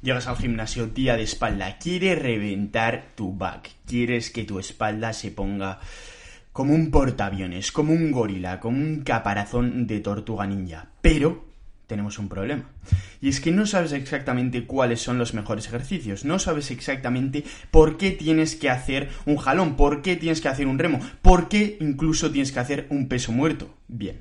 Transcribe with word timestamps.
Llegas 0.00 0.28
al 0.28 0.36
gimnasio, 0.36 0.86
día 0.86 1.16
de 1.16 1.24
espalda, 1.24 1.76
quieres 1.78 2.22
reventar 2.22 3.08
tu 3.16 3.36
back, 3.36 3.68
quieres 3.84 4.30
que 4.30 4.44
tu 4.44 4.60
espalda 4.60 5.12
se 5.12 5.32
ponga 5.32 5.80
como 6.52 6.72
un 6.72 6.92
portaaviones, 6.92 7.72
como 7.72 7.92
un 7.92 8.12
gorila, 8.12 8.60
como 8.60 8.78
un 8.78 9.02
caparazón 9.02 9.88
de 9.88 9.98
tortuga 9.98 10.46
ninja. 10.46 10.86
Pero 11.02 11.48
tenemos 11.88 12.20
un 12.20 12.28
problema. 12.28 12.70
Y 13.20 13.28
es 13.28 13.40
que 13.40 13.50
no 13.50 13.66
sabes 13.66 13.90
exactamente 13.90 14.66
cuáles 14.66 15.00
son 15.00 15.18
los 15.18 15.34
mejores 15.34 15.66
ejercicios, 15.66 16.24
no 16.24 16.38
sabes 16.38 16.70
exactamente 16.70 17.42
por 17.72 17.96
qué 17.96 18.12
tienes 18.12 18.54
que 18.54 18.70
hacer 18.70 19.08
un 19.26 19.36
jalón, 19.36 19.74
por 19.74 20.02
qué 20.02 20.14
tienes 20.14 20.40
que 20.40 20.48
hacer 20.48 20.68
un 20.68 20.78
remo, 20.78 21.00
por 21.22 21.48
qué 21.48 21.76
incluso 21.80 22.30
tienes 22.30 22.52
que 22.52 22.60
hacer 22.60 22.86
un 22.90 23.08
peso 23.08 23.32
muerto. 23.32 23.74
Bien, 23.88 24.16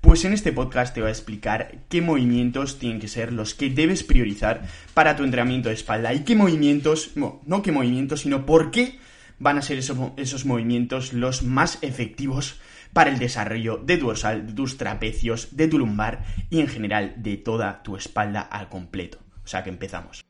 pues 0.00 0.24
en 0.24 0.32
este 0.32 0.52
podcast 0.52 0.94
te 0.94 1.00
voy 1.00 1.08
a 1.08 1.12
explicar 1.12 1.78
qué 1.88 2.00
movimientos 2.00 2.78
tienen 2.78 3.00
que 3.00 3.08
ser 3.08 3.32
los 3.32 3.54
que 3.54 3.70
debes 3.70 4.02
priorizar 4.02 4.62
para 4.94 5.16
tu 5.16 5.24
entrenamiento 5.24 5.68
de 5.68 5.74
espalda 5.74 6.14
y 6.14 6.20
qué 6.20 6.36
movimientos, 6.36 7.12
no, 7.16 7.40
no 7.46 7.62
qué 7.62 7.72
movimientos, 7.72 8.20
sino 8.20 8.46
por 8.46 8.70
qué 8.70 8.98
van 9.38 9.58
a 9.58 9.62
ser 9.62 9.78
esos, 9.78 9.98
esos 10.16 10.44
movimientos 10.44 11.12
los 11.12 11.42
más 11.42 11.78
efectivos 11.82 12.60
para 12.92 13.10
el 13.10 13.18
desarrollo 13.18 13.76
de 13.76 13.98
tu 13.98 14.06
dorsal, 14.06 14.46
de 14.46 14.52
tus 14.52 14.76
trapecios, 14.76 15.56
de 15.56 15.68
tu 15.68 15.78
lumbar 15.78 16.24
y 16.50 16.60
en 16.60 16.68
general 16.68 17.14
de 17.18 17.36
toda 17.36 17.82
tu 17.82 17.96
espalda 17.96 18.40
al 18.40 18.68
completo. 18.68 19.18
O 19.44 19.48
sea 19.48 19.62
que 19.62 19.70
empezamos. 19.70 20.27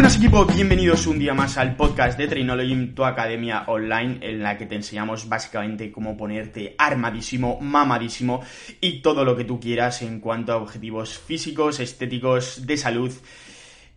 Buenas 0.00 0.16
equipo, 0.16 0.46
bienvenidos 0.46 1.06
un 1.06 1.18
día 1.18 1.34
más 1.34 1.58
al 1.58 1.76
podcast 1.76 2.16
de 2.16 2.26
Trainology, 2.26 2.94
tu 2.94 3.04
academia 3.04 3.64
online 3.66 4.18
en 4.22 4.42
la 4.42 4.56
que 4.56 4.64
te 4.64 4.74
enseñamos 4.74 5.28
básicamente 5.28 5.92
cómo 5.92 6.16
ponerte 6.16 6.74
armadísimo, 6.78 7.58
mamadísimo 7.60 8.40
y 8.80 9.02
todo 9.02 9.26
lo 9.26 9.36
que 9.36 9.44
tú 9.44 9.60
quieras 9.60 10.00
en 10.00 10.20
cuanto 10.20 10.52
a 10.52 10.56
objetivos 10.56 11.18
físicos, 11.18 11.80
estéticos, 11.80 12.66
de 12.66 12.78
salud 12.78 13.12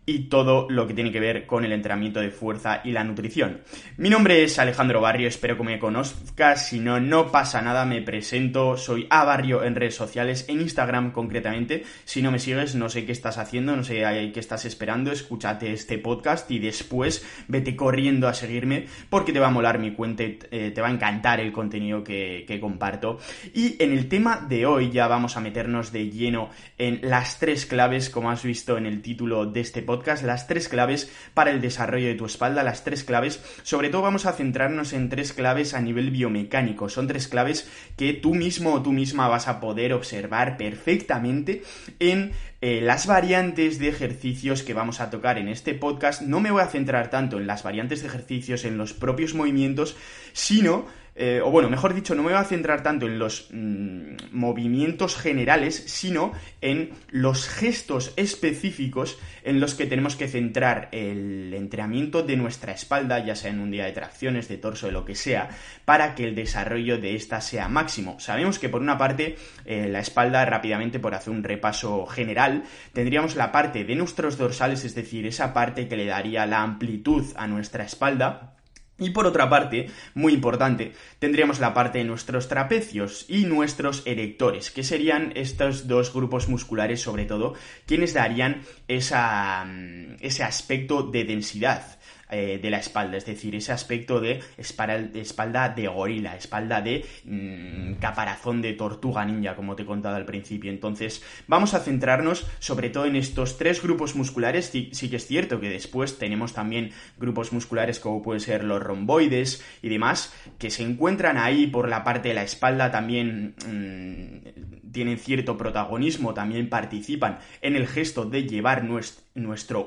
y 0.06 0.28
todo 0.28 0.68
lo 0.68 0.86
que 0.86 0.94
tiene 0.94 1.10
que 1.10 1.20
ver 1.20 1.46
con 1.46 1.64
el 1.64 1.72
entrenamiento 1.72 2.20
de 2.20 2.30
fuerza 2.30 2.80
y 2.84 2.92
la 2.92 3.04
nutrición. 3.04 3.62
Mi 3.96 4.10
nombre 4.10 4.42
es 4.42 4.58
Alejandro 4.58 5.00
Barrio, 5.00 5.28
espero 5.28 5.56
que 5.56 5.64
me 5.64 5.78
conozcas, 5.78 6.68
si 6.68 6.80
no, 6.80 7.00
no 7.00 7.30
pasa 7.30 7.62
nada, 7.62 7.84
me 7.84 8.02
presento, 8.02 8.76
soy 8.76 9.06
A 9.10 9.24
Barrio 9.24 9.64
en 9.64 9.74
redes 9.74 9.94
sociales, 9.94 10.44
en 10.48 10.60
Instagram 10.60 11.12
concretamente, 11.12 11.84
si 12.04 12.22
no 12.22 12.30
me 12.30 12.38
sigues 12.38 12.74
no 12.74 12.88
sé 12.88 13.06
qué 13.06 13.12
estás 13.12 13.38
haciendo, 13.38 13.74
no 13.76 13.84
sé 13.84 14.02
qué 14.32 14.40
estás 14.40 14.64
esperando, 14.64 15.10
escúchate 15.10 15.72
este 15.72 15.98
podcast 15.98 16.50
y 16.50 16.58
después 16.58 17.24
vete 17.48 17.74
corriendo 17.74 18.28
a 18.28 18.34
seguirme 18.34 18.86
porque 19.08 19.32
te 19.32 19.40
va 19.40 19.48
a 19.48 19.50
molar 19.50 19.78
mi 19.78 19.92
cuenta, 19.92 20.24
eh, 20.24 20.72
te 20.74 20.80
va 20.80 20.88
a 20.88 20.92
encantar 20.92 21.40
el 21.40 21.52
contenido 21.52 22.04
que, 22.04 22.44
que 22.46 22.60
comparto. 22.60 23.18
Y 23.54 23.82
en 23.82 23.92
el 23.92 24.08
tema 24.08 24.44
de 24.48 24.66
hoy 24.66 24.90
ya 24.90 25.08
vamos 25.08 25.36
a 25.36 25.40
meternos 25.40 25.92
de 25.92 26.10
lleno 26.10 26.50
en 26.78 27.00
las 27.02 27.38
tres 27.38 27.66
claves, 27.66 28.10
como 28.10 28.30
has 28.30 28.42
visto 28.42 28.76
en 28.76 28.86
el 28.86 29.00
título 29.00 29.46
de 29.46 29.60
este 29.60 29.82
podcast, 29.82 29.93
las 30.22 30.46
tres 30.46 30.68
claves 30.68 31.10
para 31.34 31.50
el 31.50 31.60
desarrollo 31.60 32.08
de 32.08 32.14
tu 32.14 32.26
espalda, 32.26 32.62
las 32.62 32.84
tres 32.84 33.04
claves. 33.04 33.42
Sobre 33.62 33.90
todo 33.90 34.02
vamos 34.02 34.26
a 34.26 34.32
centrarnos 34.32 34.92
en 34.92 35.08
tres 35.08 35.32
claves 35.32 35.74
a 35.74 35.80
nivel 35.80 36.10
biomecánico. 36.10 36.88
Son 36.88 37.06
tres 37.06 37.28
claves 37.28 37.68
que 37.96 38.12
tú 38.12 38.34
mismo 38.34 38.72
o 38.72 38.82
tú 38.82 38.92
misma 38.92 39.28
vas 39.28 39.48
a 39.48 39.60
poder 39.60 39.92
observar 39.92 40.56
perfectamente 40.56 41.62
en 41.98 42.32
eh, 42.60 42.80
las 42.80 43.06
variantes 43.06 43.78
de 43.78 43.88
ejercicios 43.88 44.62
que 44.62 44.72
vamos 44.72 45.00
a 45.00 45.10
tocar 45.10 45.38
en 45.38 45.48
este 45.48 45.74
podcast. 45.74 46.22
No 46.22 46.40
me 46.40 46.50
voy 46.50 46.62
a 46.62 46.68
centrar 46.68 47.10
tanto 47.10 47.38
en 47.38 47.46
las 47.46 47.62
variantes 47.62 48.00
de 48.00 48.08
ejercicios, 48.08 48.64
en 48.64 48.78
los 48.78 48.94
propios 48.94 49.34
movimientos, 49.34 49.96
sino 50.32 50.86
eh, 51.16 51.40
o 51.42 51.50
bueno, 51.50 51.70
mejor 51.70 51.94
dicho, 51.94 52.14
no 52.14 52.22
me 52.22 52.32
voy 52.32 52.40
a 52.40 52.44
centrar 52.44 52.82
tanto 52.82 53.06
en 53.06 53.18
los 53.18 53.48
mm, 53.52 54.16
movimientos 54.32 55.16
generales, 55.16 55.84
sino 55.86 56.32
en 56.60 56.90
los 57.10 57.48
gestos 57.48 58.12
específicos 58.16 59.18
en 59.44 59.60
los 59.60 59.74
que 59.74 59.86
tenemos 59.86 60.16
que 60.16 60.26
centrar 60.26 60.88
el 60.90 61.54
entrenamiento 61.54 62.22
de 62.22 62.36
nuestra 62.36 62.72
espalda, 62.72 63.24
ya 63.24 63.36
sea 63.36 63.50
en 63.50 63.60
un 63.60 63.70
día 63.70 63.84
de 63.84 63.92
tracciones, 63.92 64.48
de 64.48 64.58
torso, 64.58 64.86
de 64.86 64.92
lo 64.92 65.04
que 65.04 65.14
sea, 65.14 65.50
para 65.84 66.14
que 66.14 66.24
el 66.24 66.34
desarrollo 66.34 66.98
de 66.98 67.14
esta 67.14 67.40
sea 67.40 67.68
máximo. 67.68 68.18
Sabemos 68.18 68.58
que 68.58 68.68
por 68.68 68.80
una 68.80 68.98
parte, 68.98 69.36
eh, 69.64 69.86
la 69.88 70.00
espalda, 70.00 70.44
rápidamente 70.44 70.98
por 70.98 71.14
hacer 71.14 71.32
un 71.32 71.44
repaso 71.44 72.06
general, 72.06 72.64
tendríamos 72.92 73.36
la 73.36 73.52
parte 73.52 73.84
de 73.84 73.94
nuestros 73.94 74.36
dorsales, 74.36 74.84
es 74.84 74.94
decir, 74.94 75.26
esa 75.26 75.54
parte 75.54 75.86
que 75.86 75.96
le 75.96 76.06
daría 76.06 76.46
la 76.46 76.62
amplitud 76.62 77.24
a 77.36 77.46
nuestra 77.46 77.84
espalda, 77.84 78.54
y 78.98 79.10
por 79.10 79.26
otra 79.26 79.50
parte, 79.50 79.90
muy 80.14 80.32
importante, 80.32 80.92
tendríamos 81.18 81.58
la 81.58 81.74
parte 81.74 81.98
de 81.98 82.04
nuestros 82.04 82.46
trapecios 82.46 83.24
y 83.28 83.44
nuestros 83.44 84.02
erectores, 84.06 84.70
que 84.70 84.84
serían 84.84 85.32
estos 85.34 85.88
dos 85.88 86.12
grupos 86.12 86.48
musculares 86.48 87.00
sobre 87.00 87.24
todo, 87.24 87.54
quienes 87.86 88.14
darían 88.14 88.62
esa, 88.86 89.64
mm, 89.64 90.16
ese 90.20 90.44
aspecto 90.44 91.02
de 91.02 91.24
densidad. 91.24 91.98
Eh, 92.36 92.58
de 92.60 92.68
la 92.68 92.78
espalda, 92.78 93.16
es 93.16 93.26
decir, 93.26 93.54
ese 93.54 93.70
aspecto 93.70 94.18
de 94.18 94.40
espalda 94.58 95.68
de 95.68 95.86
gorila, 95.86 96.34
espalda 96.34 96.80
de 96.80 97.06
mm, 97.24 98.00
caparazón 98.00 98.60
de 98.60 98.72
tortuga 98.72 99.24
ninja, 99.24 99.54
como 99.54 99.76
te 99.76 99.84
he 99.84 99.86
contado 99.86 100.16
al 100.16 100.24
principio. 100.24 100.72
Entonces, 100.72 101.22
vamos 101.46 101.74
a 101.74 101.78
centrarnos 101.78 102.44
sobre 102.58 102.90
todo 102.90 103.04
en 103.04 103.14
estos 103.14 103.56
tres 103.56 103.80
grupos 103.80 104.16
musculares. 104.16 104.66
Sí, 104.66 104.90
que 104.90 105.14
es 105.14 105.26
cierto 105.28 105.60
que 105.60 105.68
después 105.68 106.18
tenemos 106.18 106.54
también 106.54 106.90
grupos 107.18 107.52
musculares 107.52 108.00
como 108.00 108.20
pueden 108.20 108.40
ser 108.40 108.64
los 108.64 108.82
romboides 108.82 109.62
y 109.80 109.88
demás, 109.88 110.34
que 110.58 110.70
se 110.70 110.82
encuentran 110.82 111.36
ahí 111.36 111.68
por 111.68 111.88
la 111.88 112.02
parte 112.02 112.30
de 112.30 112.34
la 112.34 112.42
espalda 112.42 112.90
también. 112.90 113.54
Mm, 113.64 114.90
tienen 114.90 115.18
cierto 115.18 115.58
protagonismo, 115.58 116.34
también 116.34 116.68
participan 116.68 117.38
en 117.60 117.76
el 117.76 117.86
gesto 117.88 118.24
de 118.24 118.44
llevar 118.44 118.84
nuestro, 118.84 119.23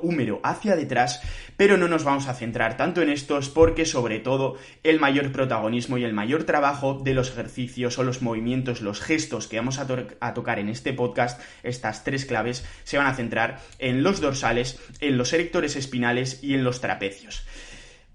húmero 0.02 0.40
hacia 0.42 0.76
detrás, 0.76 1.22
pero 1.56 1.76
no 1.76 1.88
nos 1.88 2.04
vamos 2.04 2.28
a 2.28 2.34
centrar 2.34 2.76
tanto 2.76 3.00
en 3.00 3.08
estos 3.08 3.48
porque 3.48 3.86
sobre 3.86 4.18
todo 4.18 4.56
el 4.82 5.00
mayor 5.00 5.32
protagonismo 5.32 5.96
y 5.96 6.04
el 6.04 6.12
mayor 6.12 6.44
trabajo 6.44 7.00
de 7.02 7.14
los 7.14 7.30
ejercicios 7.30 7.98
o 7.98 8.02
los 8.02 8.20
movimientos, 8.20 8.82
los 8.82 9.00
gestos 9.00 9.46
que 9.48 9.56
vamos 9.56 9.78
a, 9.78 9.86
a 10.20 10.34
tocar 10.34 10.58
en 10.58 10.68
este 10.68 10.92
podcast, 10.92 11.40
estas 11.62 12.04
tres 12.04 12.26
claves, 12.26 12.64
se 12.84 12.98
van 12.98 13.06
a 13.06 13.14
centrar 13.14 13.60
en 13.78 14.02
los 14.02 14.20
dorsales, 14.20 14.78
en 15.00 15.16
los 15.16 15.32
erectores 15.32 15.76
espinales 15.76 16.42
y 16.42 16.54
en 16.54 16.62
los 16.62 16.80
trapecios. 16.80 17.44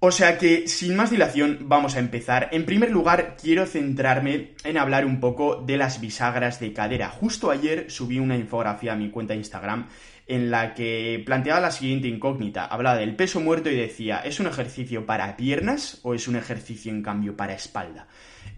O 0.06 0.12
sea 0.12 0.38
que, 0.38 0.68
sin 0.68 0.98
más 0.98 1.12
dilación, 1.12 1.60
vamos 1.62 1.96
a 1.96 2.00
empezar. 2.00 2.50
En 2.52 2.66
primer 2.66 2.92
lugar, 2.92 3.38
quiero 3.42 3.66
centrarme 3.66 4.50
en 4.66 4.78
hablar 4.78 5.06
un 5.06 5.22
poco 5.22 5.64
de 5.66 5.78
las 5.78 6.02
bisagras 6.02 6.60
de 6.60 6.74
cadera. 6.74 7.08
Justo 7.08 7.52
ayer 7.52 7.90
subí 7.90 8.20
una 8.20 8.36
infografía 8.36 8.92
a 8.92 8.98
mi 8.98 9.10
cuenta 9.12 9.32
de 9.32 9.40
Instagram 9.40 9.88
en 10.28 10.52
la 10.52 10.74
que 10.74 11.22
planteaba 11.26 11.60
la 11.60 11.72
siguiente 11.72 12.08
incógnita. 12.08 12.66
Hablaba 12.66 12.98
del 12.98 13.16
peso 13.16 13.40
muerto 13.40 13.70
y 13.70 13.76
decía, 13.76 14.20
¿es 14.20 14.40
un 14.40 14.48
ejercicio 14.48 15.06
para 15.06 15.36
piernas 15.38 16.00
o 16.04 16.14
es 16.14 16.28
un 16.28 16.36
ejercicio 16.36 16.92
en 16.92 17.04
cambio 17.04 17.36
para 17.36 17.54
espalda? 17.54 18.08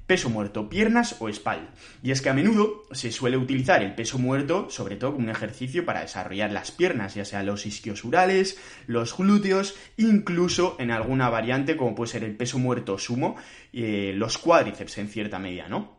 peso 0.07 0.29
muerto, 0.29 0.69
piernas 0.69 1.15
o 1.19 1.29
espalda. 1.29 1.73
Y 2.03 2.11
es 2.11 2.21
que 2.21 2.29
a 2.29 2.33
menudo 2.33 2.83
se 2.91 3.11
suele 3.11 3.37
utilizar 3.37 3.81
el 3.81 3.95
peso 3.95 4.19
muerto, 4.19 4.69
sobre 4.69 4.95
todo 4.97 5.13
como 5.13 5.25
un 5.25 5.31
ejercicio 5.31 5.85
para 5.85 6.01
desarrollar 6.01 6.51
las 6.51 6.71
piernas, 6.71 7.15
ya 7.15 7.25
sea 7.25 7.43
los 7.43 7.65
isquiosurales, 7.65 8.59
los 8.87 9.17
glúteos, 9.17 9.75
incluso 9.97 10.75
en 10.79 10.91
alguna 10.91 11.29
variante 11.29 11.75
como 11.75 11.95
puede 11.95 12.11
ser 12.11 12.23
el 12.23 12.35
peso 12.35 12.59
muerto 12.59 12.97
sumo, 12.97 13.35
eh, 13.73 14.13
los 14.15 14.37
cuádriceps 14.37 14.97
en 14.99 15.07
cierta 15.07 15.39
medida, 15.39 15.67
¿no? 15.67 15.97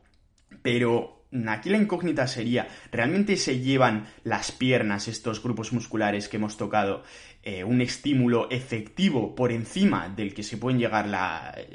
Pero 0.62 1.25
aquí 1.48 1.70
la 1.70 1.78
incógnita 1.78 2.26
sería, 2.26 2.68
¿realmente 2.90 3.36
se 3.36 3.60
llevan 3.60 4.06
las 4.24 4.52
piernas, 4.52 5.08
estos 5.08 5.42
grupos 5.42 5.72
musculares 5.72 6.28
que 6.28 6.36
hemos 6.36 6.56
tocado, 6.56 7.02
eh, 7.42 7.62
un 7.64 7.80
estímulo 7.80 8.50
efectivo 8.50 9.34
por 9.34 9.52
encima 9.52 10.08
del 10.08 10.34
que 10.34 10.42
se 10.42 10.56
pueden 10.56 10.78
llegar 10.78 11.06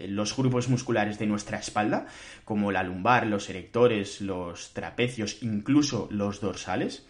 los 0.08 0.36
grupos 0.36 0.68
musculares 0.68 1.18
de 1.18 1.28
nuestra 1.28 1.60
espalda, 1.60 2.08
como 2.44 2.72
la 2.72 2.84
lumbar, 2.84 3.28
los 3.28 3.50
erectores, 3.50 4.22
los 4.22 4.74
trapecios, 4.74 5.42
incluso 5.42 6.08
los 6.12 6.42
dorsales? 6.42 7.06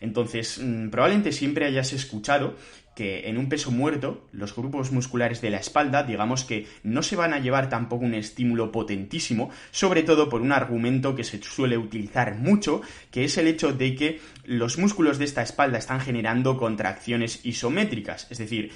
Entonces, 0.00 0.60
mm, 0.62 0.90
probablemente 0.90 1.32
siempre 1.32 1.66
hayas 1.66 1.92
escuchado 1.92 2.56
que 2.94 3.28
en 3.28 3.38
un 3.38 3.48
peso 3.48 3.70
muerto, 3.70 4.26
los 4.32 4.54
grupos 4.54 4.92
musculares 4.92 5.40
de 5.40 5.50
la 5.50 5.58
espalda, 5.58 6.02
digamos 6.02 6.44
que 6.44 6.66
no 6.82 7.02
se 7.02 7.16
van 7.16 7.32
a 7.32 7.40
llevar 7.40 7.68
tampoco 7.68 8.04
un 8.04 8.14
estímulo 8.14 8.70
potentísimo, 8.70 9.50
sobre 9.70 10.02
todo 10.02 10.28
por 10.28 10.40
un 10.40 10.52
argumento 10.52 11.14
que 11.14 11.24
se 11.24 11.42
suele 11.42 11.76
utilizar 11.76 12.36
mucho, 12.36 12.82
que 13.10 13.24
es 13.24 13.36
el 13.38 13.48
hecho 13.48 13.72
de 13.72 13.94
que 13.94 14.20
los 14.44 14.78
músculos 14.78 15.18
de 15.18 15.24
esta 15.24 15.42
espalda 15.42 15.78
están 15.78 16.00
generando 16.00 16.56
contracciones 16.56 17.44
isométricas. 17.44 18.28
Es 18.30 18.38
decir, 18.38 18.70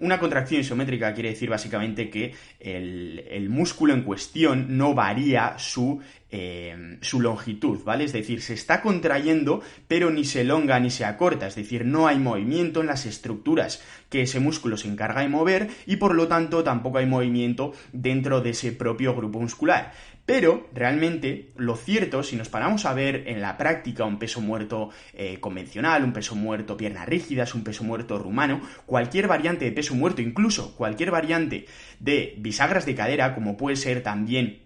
una 0.00 0.18
contracción 0.18 0.60
isométrica 0.60 1.14
quiere 1.14 1.30
decir 1.30 1.48
básicamente 1.48 2.10
que 2.10 2.34
el, 2.60 3.24
el 3.30 3.48
músculo 3.48 3.94
en 3.94 4.02
cuestión 4.02 4.76
no 4.76 4.94
varía 4.94 5.58
su 5.58 6.00
eh, 6.36 6.98
su 7.00 7.20
longitud, 7.20 7.84
¿vale? 7.84 8.02
Es 8.02 8.12
decir, 8.12 8.42
se 8.42 8.54
está 8.54 8.82
contrayendo, 8.82 9.62
pero 9.86 10.10
ni 10.10 10.24
se 10.24 10.40
elonga 10.40 10.80
ni 10.80 10.90
se 10.90 11.04
acorta, 11.04 11.46
es 11.46 11.54
decir, 11.54 11.84
no 11.84 12.08
hay 12.08 12.18
movimiento 12.18 12.80
en 12.80 12.88
las 12.88 13.06
estructuras 13.06 13.80
que 14.10 14.22
ese 14.22 14.40
músculo 14.40 14.76
se 14.76 14.88
encarga 14.88 15.20
de 15.20 15.28
mover 15.28 15.68
y 15.86 15.94
por 15.94 16.16
lo 16.16 16.26
tanto 16.26 16.64
tampoco 16.64 16.98
hay 16.98 17.06
movimiento 17.06 17.72
dentro 17.92 18.40
de 18.40 18.50
ese 18.50 18.72
propio 18.72 19.14
grupo 19.14 19.38
muscular. 19.38 19.92
Pero 20.26 20.68
realmente 20.74 21.52
lo 21.56 21.76
cierto, 21.76 22.24
si 22.24 22.34
nos 22.34 22.48
paramos 22.48 22.84
a 22.84 22.94
ver 22.94 23.28
en 23.28 23.40
la 23.40 23.56
práctica 23.56 24.04
un 24.04 24.18
peso 24.18 24.40
muerto 24.40 24.90
eh, 25.12 25.38
convencional, 25.38 26.02
un 26.02 26.12
peso 26.12 26.34
muerto 26.34 26.76
piernas 26.76 27.06
rígidas, 27.06 27.54
un 27.54 27.62
peso 27.62 27.84
muerto 27.84 28.18
rumano, 28.18 28.60
cualquier 28.86 29.28
variante 29.28 29.66
de 29.66 29.72
peso 29.72 29.94
muerto, 29.94 30.20
incluso 30.20 30.74
cualquier 30.74 31.12
variante 31.12 31.66
de 32.00 32.34
bisagras 32.38 32.86
de 32.86 32.96
cadera, 32.96 33.36
como 33.36 33.56
puede 33.56 33.76
ser 33.76 34.02
también 34.02 34.63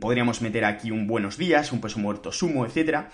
podríamos 0.00 0.40
meter 0.42 0.64
aquí 0.64 0.90
un 0.90 1.06
buenos 1.06 1.36
días, 1.36 1.72
un 1.72 1.80
peso 1.80 1.98
muerto 1.98 2.32
sumo, 2.32 2.66
etc. 2.66 3.06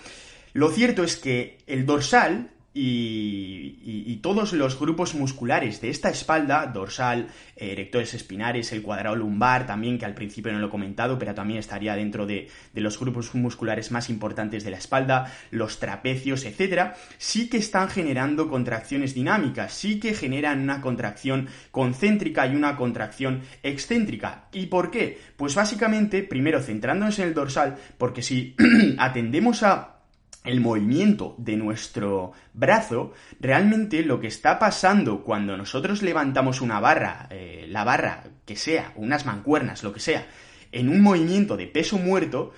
Lo 0.53 0.69
cierto 0.69 1.03
es 1.03 1.17
que 1.17 1.57
el 1.67 1.85
dorsal 1.85 2.51
y, 2.81 4.19
todos 4.21 4.51
los 4.53 4.77
grupos 4.77 5.15
musculares 5.15 5.79
de 5.79 5.89
esta 5.89 6.09
espalda, 6.09 6.67
dorsal, 6.67 7.29
erectores 7.55 8.13
espinares, 8.13 8.71
el 8.73 8.81
cuadrado 8.81 9.15
lumbar, 9.15 9.65
también 9.65 9.97
que 9.97 10.05
al 10.05 10.13
principio 10.13 10.51
no 10.51 10.59
lo 10.59 10.67
he 10.67 10.69
comentado, 10.69 11.17
pero 11.17 11.33
también 11.33 11.59
estaría 11.59 11.95
dentro 11.95 12.25
de, 12.25 12.49
de 12.73 12.81
los 12.81 12.99
grupos 12.99 13.33
musculares 13.35 13.91
más 13.91 14.09
importantes 14.09 14.63
de 14.63 14.71
la 14.71 14.77
espalda, 14.77 15.33
los 15.51 15.79
trapecios, 15.79 16.43
etcétera, 16.43 16.95
sí 17.17 17.49
que 17.49 17.57
están 17.57 17.89
generando 17.89 18.49
contracciones 18.49 19.13
dinámicas, 19.13 19.73
sí 19.73 19.99
que 19.99 20.13
generan 20.13 20.61
una 20.61 20.81
contracción 20.81 21.47
concéntrica 21.71 22.45
y 22.45 22.55
una 22.55 22.75
contracción 22.75 23.41
excéntrica. 23.63 24.49
¿Y 24.51 24.65
por 24.65 24.91
qué? 24.91 25.17
Pues 25.37 25.55
básicamente, 25.55 26.23
primero 26.23 26.61
centrándonos 26.61 27.19
en 27.19 27.29
el 27.29 27.33
dorsal, 27.33 27.77
porque 27.97 28.21
si 28.21 28.55
atendemos 28.97 29.63
a 29.63 29.98
el 30.43 30.61
movimiento 30.61 31.35
de 31.37 31.57
nuestro 31.57 32.31
brazo, 32.53 33.13
realmente 33.39 34.03
lo 34.03 34.19
que 34.19 34.27
está 34.27 34.57
pasando 34.57 35.23
cuando 35.23 35.57
nosotros 35.57 36.01
levantamos 36.01 36.61
una 36.61 36.79
barra, 36.79 37.27
eh, 37.29 37.65
la 37.69 37.83
barra 37.83 38.23
que 38.45 38.55
sea, 38.55 38.93
unas 38.95 39.25
mancuernas, 39.25 39.83
lo 39.83 39.93
que 39.93 39.99
sea, 39.99 40.27
en 40.71 40.89
un 40.89 41.01
movimiento 41.01 41.57
de 41.57 41.67
peso 41.67 41.97
muerto, 41.97 42.53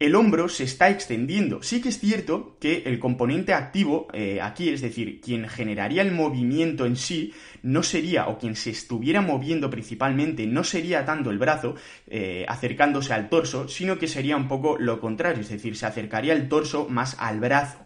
el 0.00 0.14
hombro 0.14 0.48
se 0.48 0.64
está 0.64 0.88
extendiendo. 0.88 1.62
Sí 1.62 1.82
que 1.82 1.90
es 1.90 2.00
cierto 2.00 2.56
que 2.58 2.82
el 2.86 2.98
componente 2.98 3.52
activo 3.52 4.08
eh, 4.14 4.40
aquí, 4.40 4.70
es 4.70 4.80
decir, 4.80 5.20
quien 5.20 5.46
generaría 5.46 6.00
el 6.00 6.10
movimiento 6.10 6.86
en 6.86 6.96
sí, 6.96 7.34
no 7.62 7.82
sería, 7.82 8.28
o 8.28 8.38
quien 8.38 8.56
se 8.56 8.70
estuviera 8.70 9.20
moviendo 9.20 9.68
principalmente, 9.68 10.46
no 10.46 10.64
sería 10.64 11.04
tanto 11.04 11.30
el 11.30 11.38
brazo 11.38 11.74
eh, 12.06 12.46
acercándose 12.48 13.12
al 13.12 13.28
torso, 13.28 13.68
sino 13.68 13.98
que 13.98 14.08
sería 14.08 14.38
un 14.38 14.48
poco 14.48 14.78
lo 14.78 14.98
contrario, 15.00 15.42
es 15.42 15.50
decir, 15.50 15.76
se 15.76 15.84
acercaría 15.84 16.32
el 16.32 16.48
torso 16.48 16.88
más 16.88 17.16
al 17.18 17.38
brazo 17.38 17.78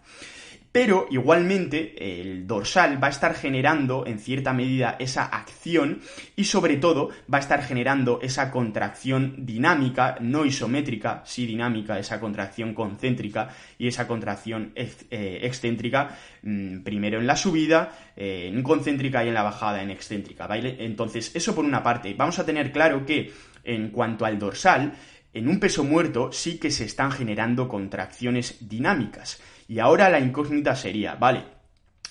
pero 0.75 1.07
igualmente 1.09 2.21
el 2.21 2.49
dorsal 2.49 3.01
va 3.01 3.07
a 3.07 3.11
estar 3.11 3.37
generando 3.37 4.05
en 4.09 4.19
cierta 4.19 4.53
medida 4.53 4.97
esa 4.99 5.23
acción 5.23 6.01
y 6.35 6.47
sobre 6.47 6.79
todo 6.79 7.11
va 7.33 7.39
a 7.39 7.43
estar 7.43 7.63
generando 7.63 8.19
esa 8.21 8.51
contracción 8.51 9.47
dinámica, 9.47 10.17
no 10.21 10.45
isométrica, 10.45 11.23
sí 11.25 11.47
dinámica, 11.47 11.97
esa 12.01 12.19
contracción 12.19 12.75
concéntrica 12.75 13.51
y 13.79 13.87
esa 13.87 14.09
contracción 14.09 14.73
eh, 14.75 15.39
excéntrica, 15.43 16.19
mm, 16.43 16.81
primero 16.81 17.21
en 17.21 17.29
la 17.29 17.37
subida, 17.37 17.93
eh, 18.17 18.51
en 18.53 18.61
concéntrica 18.65 19.25
y 19.25 19.29
en 19.29 19.35
la 19.35 19.45
bajada 19.45 19.81
en 19.81 19.93
excéntrica. 19.93 20.49
Entonces, 20.57 21.37
eso 21.37 21.55
por 21.55 21.65
una 21.65 21.85
parte, 21.85 22.15
vamos 22.15 22.41
a 22.41 22.45
tener 22.45 22.73
claro 22.73 23.07
que 23.07 23.33
en 23.63 23.91
cuanto 23.91 24.25
al 24.25 24.41
dorsal, 24.41 24.93
en 25.33 25.47
un 25.47 25.61
peso 25.61 25.85
muerto 25.85 26.33
sí 26.33 26.59
que 26.59 26.73
se 26.73 26.85
están 26.85 27.13
generando 27.13 27.69
contracciones 27.69 28.69
dinámicas. 28.69 29.41
Y 29.69 29.79
ahora 29.79 30.09
la 30.11 30.21
incógnita 30.21 30.77
sería, 30.77 31.15
vale, 31.15 31.45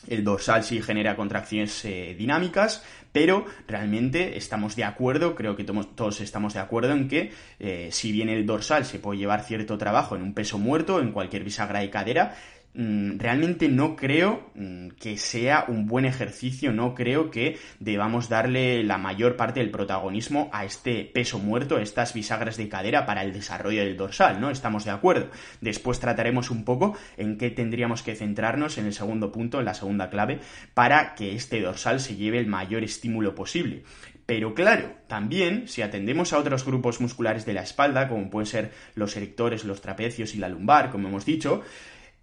el 0.07 0.23
dorsal 0.23 0.63
sí 0.63 0.81
genera 0.81 1.15
contracciones 1.15 1.85
eh, 1.85 2.15
dinámicas, 2.17 2.83
pero 3.11 3.45
realmente 3.67 4.37
estamos 4.37 4.75
de 4.75 4.83
acuerdo, 4.83 5.35
creo 5.35 5.55
que 5.55 5.63
todos 5.63 6.19
estamos 6.19 6.53
de 6.53 6.59
acuerdo 6.59 6.93
en 6.93 7.07
que 7.07 7.31
eh, 7.59 7.89
si 7.91 8.11
bien 8.11 8.29
el 8.29 8.45
dorsal 8.45 8.85
se 8.85 8.99
puede 8.99 9.19
llevar 9.19 9.43
cierto 9.43 9.77
trabajo 9.77 10.15
en 10.15 10.23
un 10.23 10.33
peso 10.33 10.57
muerto, 10.57 10.99
en 10.99 11.11
cualquier 11.11 11.43
bisagra 11.43 11.79
de 11.79 11.89
cadera, 11.89 12.35
realmente 12.75 13.69
no 13.69 13.95
creo 13.95 14.49
mm, 14.55 14.89
que 14.99 15.17
sea 15.17 15.65
un 15.67 15.85
buen 15.85 16.05
ejercicio, 16.05 16.71
no 16.71 16.95
creo 16.95 17.29
que 17.29 17.59
debamos 17.79 18.29
darle 18.29 18.83
la 18.83 18.97
mayor 18.97 19.35
parte 19.35 19.59
del 19.59 19.69
protagonismo 19.69 20.49
a 20.51 20.65
este 20.65 21.05
peso 21.05 21.37
muerto, 21.37 21.77
a 21.77 21.81
estas 21.81 22.13
bisagras 22.13 22.57
de 22.57 22.69
cadera 22.69 23.05
para 23.05 23.23
el 23.23 23.31
desarrollo 23.31 23.81
del 23.81 23.97
dorsal, 23.97 24.41
¿no? 24.41 24.49
Estamos 24.49 24.85
de 24.85 24.91
acuerdo. 24.91 25.29
Después 25.61 25.99
trataremos 25.99 26.49
un 26.49 26.65
poco 26.65 26.97
en 27.17 27.37
qué 27.37 27.51
tendríamos 27.51 28.01
que 28.01 28.15
centrarnos 28.15 28.77
en 28.77 28.87
el 28.87 28.93
segundo 28.93 29.31
punto, 29.31 29.59
en 29.59 29.65
la 29.65 29.75
segunda 29.75 30.09
clave, 30.09 30.39
para 30.73 31.13
que 31.13 31.35
este 31.35 31.61
dorsal 31.61 31.99
se 31.99 32.15
lleve 32.15 32.39
el 32.39 32.47
mayor 32.47 32.83
estímulo 32.83 33.35
posible. 33.35 33.83
Pero 34.25 34.53
claro, 34.53 34.93
también 35.07 35.67
si 35.67 35.81
atendemos 35.81 36.31
a 36.31 36.39
otros 36.39 36.65
grupos 36.65 37.01
musculares 37.01 37.45
de 37.45 37.53
la 37.53 37.61
espalda, 37.61 38.07
como 38.07 38.29
pueden 38.29 38.45
ser 38.47 38.71
los 38.95 39.15
erectores, 39.17 39.65
los 39.65 39.81
trapecios 39.81 40.33
y 40.33 40.37
la 40.37 40.47
lumbar, 40.47 40.91
como 40.91 41.09
hemos 41.09 41.25
dicho, 41.25 41.61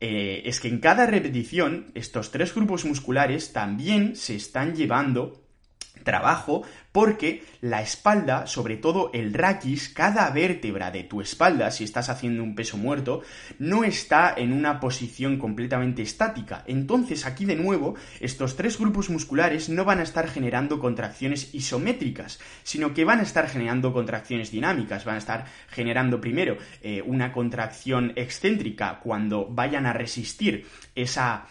eh, 0.01 0.43
es 0.47 0.61
que 0.61 0.69
en 0.69 0.81
cada 0.81 1.07
repetición 1.07 1.93
estos 1.95 2.31
tres 2.31 2.55
grupos 2.55 2.85
musculares 2.85 3.53
también 3.53 4.17
se 4.17 4.35
están 4.35 4.75
llevando 4.75 5.43
trabajo 6.03 6.63
porque 6.93 7.45
la 7.61 7.83
espalda, 7.83 8.47
sobre 8.47 8.77
todo 8.77 9.11
el 9.13 9.33
raquis, 9.33 9.89
cada 9.89 10.29
vértebra 10.31 10.91
de 10.91 11.05
tu 11.05 11.21
espalda, 11.21 11.71
si 11.71 11.85
estás 11.85 12.09
haciendo 12.09 12.43
un 12.43 12.55
peso 12.55 12.77
muerto, 12.77 13.23
no 13.59 13.85
está 13.85 14.35
en 14.37 14.53
una 14.53 14.81
posición 14.81 15.39
completamente 15.39 16.03
estática. 16.03 16.65
Entonces 16.67 17.27
aquí 17.27 17.45
de 17.45 17.57
nuevo, 17.57 17.95
estos 18.21 18.57
tres 18.57 18.79
grupos 18.79 19.11
musculares 19.11 19.69
no 19.69 19.85
van 19.85 20.01
a 20.01 20.05
estar 20.05 20.29
generando 20.29 20.81
contracciones 20.81 21.55
isométricas, 21.55 22.41
sino 22.65 22.93
que 22.93 23.05
van 23.05 23.21
a 23.21 23.25
estar 23.25 23.49
generando 23.49 23.93
contracciones 23.93 24.51
dinámicas, 24.51 25.05
van 25.05 25.17
a 25.17 25.19
estar 25.19 25.45
generando 25.69 26.21
primero 26.21 26.57
eh, 26.83 27.03
una 27.07 27.33
contracción 27.33 28.13
excéntrica 28.17 29.01
cuando 29.01 29.47
vayan 29.47 29.87
a 29.87 29.93
resistir 29.93 30.67
esa 30.95 31.47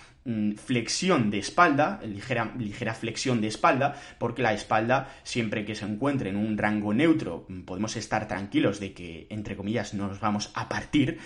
flexión 0.57 1.31
de 1.31 1.39
espalda, 1.39 1.99
ligera, 2.05 2.53
ligera 2.57 2.93
flexión 2.93 3.41
de 3.41 3.47
espalda, 3.47 3.95
porque 4.17 4.41
la 4.41 4.53
espalda, 4.53 5.09
siempre 5.23 5.65
que 5.65 5.75
se 5.75 5.85
encuentre 5.85 6.29
en 6.29 6.35
un 6.35 6.57
rango 6.57 6.93
neutro, 6.93 7.45
mm, 7.47 7.61
podemos 7.61 7.95
estar 7.95 8.27
tranquilos 8.27 8.79
de 8.79 8.93
que, 8.93 9.27
entre 9.29 9.55
comillas, 9.55 9.93
no 9.93 10.07
nos 10.07 10.19
vamos 10.19 10.51
a 10.53 10.69
partir, 10.69 11.19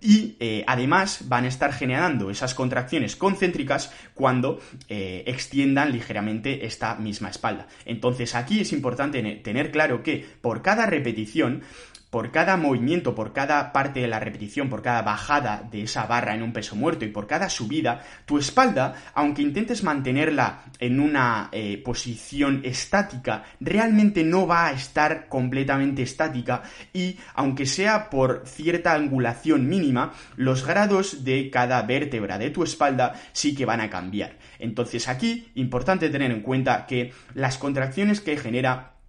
y 0.00 0.36
eh, 0.40 0.64
además 0.66 1.28
van 1.28 1.44
a 1.44 1.48
estar 1.48 1.72
generando 1.72 2.30
esas 2.30 2.54
contracciones 2.54 3.16
concéntricas 3.16 3.92
cuando 4.14 4.60
eh, 4.88 5.24
extiendan 5.26 5.92
ligeramente 5.92 6.64
esta 6.64 6.94
misma 6.94 7.28
espalda. 7.28 7.66
Entonces 7.84 8.34
aquí 8.34 8.60
es 8.60 8.72
importante 8.72 9.22
tener 9.36 9.70
claro 9.70 10.02
que 10.02 10.26
por 10.40 10.62
cada 10.62 10.86
repetición 10.86 11.62
por 12.10 12.32
cada 12.32 12.56
movimiento, 12.56 13.14
por 13.14 13.32
cada 13.32 13.72
parte 13.72 14.00
de 14.00 14.08
la 14.08 14.20
repetición, 14.20 14.68
por 14.68 14.82
cada 14.82 15.02
bajada 15.02 15.66
de 15.70 15.82
esa 15.84 16.06
barra 16.06 16.34
en 16.34 16.42
un 16.42 16.52
peso 16.52 16.74
muerto 16.76 17.04
y 17.04 17.08
por 17.08 17.26
cada 17.26 17.48
subida, 17.48 18.04
tu 18.26 18.38
espalda, 18.38 18.94
aunque 19.14 19.42
intentes 19.42 19.84
mantenerla 19.84 20.64
en 20.80 21.00
una 21.00 21.48
eh, 21.52 21.80
posición 21.84 22.62
estática, 22.64 23.44
realmente 23.60 24.24
no 24.24 24.46
va 24.46 24.66
a 24.66 24.72
estar 24.72 25.28
completamente 25.28 26.02
estática 26.02 26.62
y, 26.92 27.18
aunque 27.34 27.66
sea 27.66 28.10
por 28.10 28.42
cierta 28.44 28.94
angulación 28.94 29.68
mínima, 29.68 30.12
los 30.36 30.66
grados 30.66 31.24
de 31.24 31.48
cada 31.50 31.80
vértebra 31.82 32.38
de 32.38 32.50
tu 32.50 32.64
espalda 32.64 33.14
sí 33.32 33.54
que 33.54 33.66
van 33.66 33.80
a 33.80 33.90
cambiar. 33.90 34.36
Entonces 34.58 35.08
aquí, 35.08 35.50
importante 35.54 36.10
tener 36.10 36.32
en 36.32 36.42
cuenta 36.42 36.86
que 36.86 37.12
las 37.34 37.56
contracciones 37.56 38.20
que 38.20 38.36
genera 38.36 38.99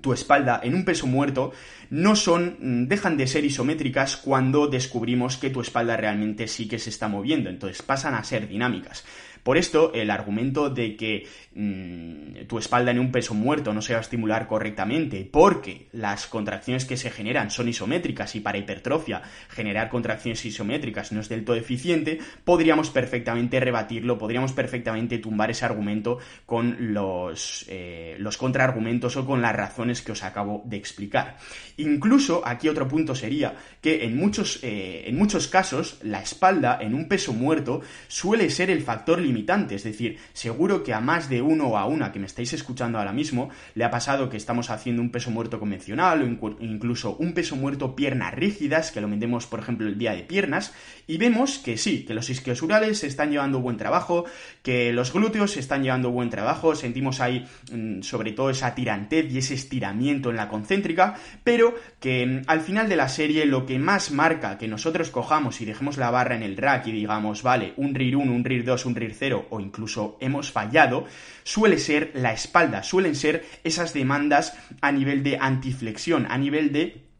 tu 0.00 0.12
espalda 0.12 0.60
en 0.62 0.74
un 0.74 0.84
peso 0.84 1.06
muerto 1.06 1.52
no 1.90 2.14
son, 2.14 2.56
mm, 2.60 2.86
dejan 2.86 3.16
de 3.16 3.26
ser 3.26 3.44
isométricas 3.44 4.16
cuando 4.16 4.68
descubrimos 4.68 5.36
que 5.36 5.50
tu 5.50 5.60
espalda 5.60 5.96
realmente 5.96 6.46
sí 6.46 6.68
que 6.68 6.78
se 6.78 6.90
está 6.90 7.08
moviendo, 7.08 7.50
entonces 7.50 7.82
pasan 7.82 8.14
a 8.14 8.22
ser 8.22 8.46
dinámicas. 8.46 9.04
Por 9.42 9.56
esto, 9.56 9.92
el 9.94 10.10
argumento 10.10 10.70
de 10.70 10.96
que 10.96 11.26
mm, 11.54 12.46
tu 12.46 12.58
espalda 12.58 12.90
en 12.90 12.98
un 12.98 13.12
peso 13.12 13.34
muerto 13.34 13.72
no 13.72 13.82
se 13.82 13.92
va 13.92 13.98
a 13.98 14.02
estimular 14.02 14.46
correctamente 14.46 15.28
porque 15.30 15.88
las 15.92 16.26
contracciones 16.26 16.84
que 16.84 16.96
se 16.96 17.10
generan 17.10 17.50
son 17.50 17.68
isométricas 17.68 18.34
y 18.34 18.40
para 18.40 18.58
hipertrofia 18.58 19.22
generar 19.48 19.88
contracciones 19.88 20.44
isométricas 20.44 21.12
no 21.12 21.20
es 21.20 21.28
del 21.28 21.44
todo 21.44 21.56
eficiente, 21.56 22.18
podríamos 22.44 22.90
perfectamente 22.90 23.60
rebatirlo, 23.60 24.18
podríamos 24.18 24.52
perfectamente 24.52 25.18
tumbar 25.18 25.50
ese 25.50 25.64
argumento 25.64 26.18
con 26.46 26.92
los, 26.92 27.64
eh, 27.68 28.16
los 28.18 28.36
contraargumentos 28.36 29.16
o 29.16 29.26
con 29.26 29.42
las 29.42 29.54
razones 29.54 30.02
que 30.02 30.12
os 30.12 30.22
acabo 30.22 30.62
de 30.66 30.76
explicar. 30.76 31.36
Incluso 31.76 32.42
aquí 32.46 32.68
otro 32.68 32.88
punto 32.88 33.14
sería 33.14 33.54
que 33.80 34.04
en 34.04 34.16
muchos, 34.16 34.60
eh, 34.62 35.04
en 35.06 35.16
muchos 35.16 35.48
casos 35.48 35.98
la 36.02 36.20
espalda 36.20 36.78
en 36.80 36.94
un 36.94 37.08
peso 37.08 37.32
muerto 37.32 37.80
suele 38.08 38.50
ser 38.50 38.70
el 38.70 38.82
factor 38.82 39.20
limitante, 39.30 39.76
es 39.76 39.84
decir, 39.84 40.18
seguro 40.32 40.82
que 40.82 40.92
a 40.92 41.00
más 41.00 41.28
de 41.28 41.40
uno 41.40 41.68
o 41.68 41.76
a 41.76 41.86
una 41.86 42.12
que 42.12 42.18
me 42.18 42.26
estáis 42.26 42.52
escuchando 42.52 42.98
ahora 42.98 43.12
mismo 43.12 43.48
le 43.74 43.84
ha 43.84 43.90
pasado 43.90 44.28
que 44.28 44.36
estamos 44.36 44.70
haciendo 44.70 45.00
un 45.00 45.10
peso 45.10 45.30
muerto 45.30 45.58
convencional 45.58 46.38
o 46.40 46.56
incluso 46.60 47.16
un 47.16 47.32
peso 47.32 47.56
muerto 47.56 47.94
piernas 47.94 48.34
rígidas, 48.34 48.90
que 48.90 49.00
lo 49.00 49.08
metemos 49.08 49.46
por 49.46 49.60
ejemplo 49.60 49.86
el 49.86 49.98
día 49.98 50.12
de 50.12 50.22
piernas, 50.22 50.74
y 51.06 51.16
vemos 51.18 51.58
que 51.58 51.76
sí, 51.76 52.04
que 52.04 52.14
los 52.14 52.28
isquiosurales 52.30 53.04
están 53.04 53.30
llevando 53.30 53.60
buen 53.60 53.76
trabajo, 53.76 54.24
que 54.62 54.92
los 54.92 55.12
glúteos 55.12 55.56
están 55.56 55.82
llevando 55.82 56.10
buen 56.10 56.30
trabajo, 56.30 56.74
sentimos 56.74 57.20
ahí 57.20 57.46
mm, 57.72 58.02
sobre 58.02 58.32
todo 58.32 58.50
esa 58.50 58.74
tirantez 58.74 59.32
y 59.32 59.38
ese 59.38 59.54
estiramiento 59.54 60.30
en 60.30 60.36
la 60.36 60.48
concéntrica, 60.48 61.14
pero 61.44 61.74
que 62.00 62.26
mm, 62.26 62.42
al 62.46 62.60
final 62.60 62.88
de 62.88 62.96
la 62.96 63.08
serie 63.08 63.46
lo 63.46 63.66
que 63.66 63.78
más 63.78 64.10
marca 64.10 64.58
que 64.58 64.68
nosotros 64.68 65.10
cojamos 65.10 65.60
y 65.60 65.64
dejemos 65.64 65.96
la 65.96 66.10
barra 66.10 66.36
en 66.36 66.42
el 66.42 66.56
rack 66.56 66.88
y 66.88 66.92
digamos, 66.92 67.42
vale, 67.42 67.74
un 67.76 67.94
RIR 67.94 68.16
1, 68.16 68.32
un 68.32 68.44
RIR 68.44 68.64
2, 68.64 68.86
un 68.86 68.94
RIR 68.94 69.14
0 69.20 69.46
o 69.50 69.60
incluso 69.60 70.16
hemos 70.20 70.50
fallado, 70.50 71.04
suele 71.44 71.78
ser 71.78 72.10
la 72.14 72.32
espalda, 72.32 72.82
suelen 72.82 73.14
ser 73.14 73.44
esas 73.62 73.92
demandas 73.92 74.54
a 74.80 74.90
nivel 74.90 75.22
de 75.22 75.36
antiflexión, 75.38 76.26
a 76.28 76.38
nivel 76.38 76.72
de 76.72 77.10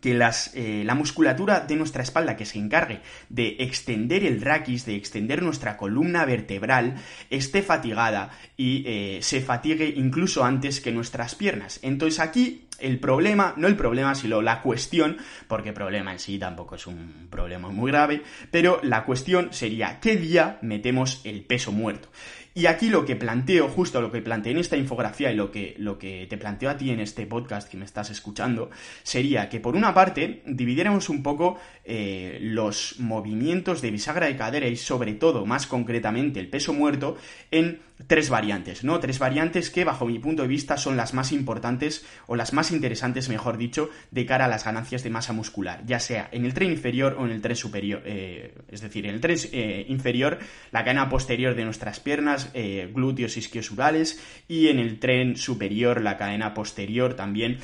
que 0.00 0.14
las, 0.14 0.52
eh, 0.54 0.82
la 0.84 0.94
musculatura 0.94 1.60
de 1.60 1.76
nuestra 1.76 2.02
espalda 2.02 2.36
que 2.36 2.46
se 2.46 2.58
encargue 2.58 3.00
de 3.28 3.56
extender 3.60 4.24
el 4.24 4.40
raquis, 4.40 4.86
de 4.86 4.96
extender 4.96 5.42
nuestra 5.42 5.76
columna 5.76 6.24
vertebral, 6.24 6.94
esté 7.28 7.62
fatigada 7.62 8.30
y 8.56 8.82
eh, 8.86 9.18
se 9.20 9.42
fatigue 9.42 9.92
incluso 9.94 10.42
antes 10.42 10.80
que 10.80 10.90
nuestras 10.90 11.34
piernas. 11.34 11.80
Entonces 11.82 12.18
aquí 12.18 12.66
el 12.80 12.98
problema, 12.98 13.54
no 13.56 13.68
el 13.68 13.76
problema, 13.76 14.14
sino 14.14 14.42
la 14.42 14.62
cuestión, 14.62 15.16
porque 15.48 15.72
problema 15.72 16.12
en 16.12 16.18
sí 16.18 16.38
tampoco 16.38 16.74
es 16.74 16.86
un 16.86 17.28
problema 17.30 17.68
muy 17.68 17.90
grave, 17.90 18.22
pero 18.50 18.80
la 18.82 19.04
cuestión 19.04 19.52
sería 19.52 20.00
qué 20.00 20.16
día 20.16 20.58
metemos 20.62 21.20
el 21.24 21.42
peso 21.42 21.72
muerto. 21.72 22.08
Y 22.52 22.66
aquí 22.66 22.88
lo 22.88 23.04
que 23.04 23.14
planteo, 23.14 23.68
justo 23.68 24.00
lo 24.00 24.10
que 24.10 24.22
planteé 24.22 24.52
en 24.52 24.58
esta 24.58 24.76
infografía 24.76 25.30
y 25.30 25.36
lo 25.36 25.52
que, 25.52 25.76
lo 25.78 25.98
que 25.98 26.26
te 26.28 26.36
planteo 26.36 26.68
a 26.68 26.76
ti 26.76 26.90
en 26.90 26.98
este 26.98 27.24
podcast 27.24 27.70
que 27.70 27.76
me 27.76 27.84
estás 27.84 28.10
escuchando, 28.10 28.70
sería 29.04 29.48
que 29.48 29.60
por 29.60 29.76
una 29.76 29.94
parte 29.94 30.42
dividiéramos 30.46 31.08
un 31.08 31.22
poco 31.22 31.58
eh, 31.84 32.38
los 32.42 32.96
movimientos 32.98 33.80
de 33.80 33.92
bisagra 33.92 34.26
de 34.26 34.36
cadera 34.36 34.66
y 34.66 34.76
sobre 34.76 35.14
todo, 35.14 35.46
más 35.46 35.68
concretamente, 35.68 36.40
el 36.40 36.48
peso 36.48 36.72
muerto 36.72 37.16
en 37.52 37.80
tres 38.06 38.30
variantes, 38.30 38.84
¿no? 38.84 39.00
Tres 39.00 39.18
variantes 39.18 39.70
que, 39.70 39.84
bajo 39.84 40.06
mi 40.06 40.18
punto 40.18 40.42
de 40.42 40.48
vista, 40.48 40.76
son 40.76 40.96
las 40.96 41.14
más 41.14 41.32
importantes 41.32 42.06
o 42.26 42.36
las 42.36 42.52
más 42.52 42.70
interesantes, 42.70 43.28
mejor 43.28 43.58
dicho, 43.58 43.90
de 44.10 44.26
cara 44.26 44.46
a 44.46 44.48
las 44.48 44.64
ganancias 44.64 45.02
de 45.02 45.10
masa 45.10 45.32
muscular, 45.32 45.82
ya 45.86 46.00
sea 46.00 46.28
en 46.32 46.44
el 46.44 46.54
tren 46.54 46.70
inferior 46.70 47.16
o 47.18 47.26
en 47.26 47.32
el 47.32 47.40
tren 47.40 47.56
superior. 47.56 48.02
Eh, 48.04 48.54
es 48.68 48.80
decir, 48.80 49.06
en 49.06 49.14
el 49.14 49.20
tren 49.20 49.36
eh, 49.52 49.86
inferior, 49.88 50.38
la 50.70 50.84
cadena 50.84 51.08
posterior 51.08 51.54
de 51.54 51.64
nuestras 51.64 52.00
piernas, 52.00 52.50
eh, 52.54 52.90
glúteos 52.94 53.36
isquiosurales, 53.36 54.22
y 54.48 54.68
en 54.68 54.78
el 54.78 54.98
tren 54.98 55.36
superior, 55.36 56.00
la 56.00 56.16
cadena 56.16 56.54
posterior 56.54 57.14
también, 57.14 57.58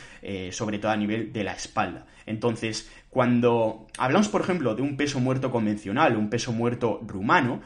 sobre 0.51 0.79
todo 0.79 0.91
a 0.91 0.97
nivel 0.97 1.33
de 1.33 1.45
la 1.45 1.53
espalda. 1.53 2.07
Entonces, 2.27 2.91
cuando 3.11 3.87
hablamos, 3.99 4.29
por 4.29 4.41
ejemplo, 4.41 4.75
de 4.75 4.83
un 4.83 4.97
peso 4.97 5.21
muerto 5.21 5.51
convencional, 5.51 6.17
un 6.17 6.29
peso 6.29 6.53
muerto 6.53 7.01
rumano, 7.07 7.63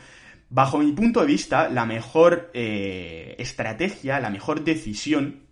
Bajo 0.52 0.78
mi 0.78 0.90
punto 0.90 1.20
de 1.20 1.26
vista, 1.26 1.68
la 1.68 1.86
mejor 1.86 2.50
eh, 2.54 3.36
estrategia, 3.38 4.18
la 4.18 4.30
mejor 4.30 4.64
decisión 4.64 5.42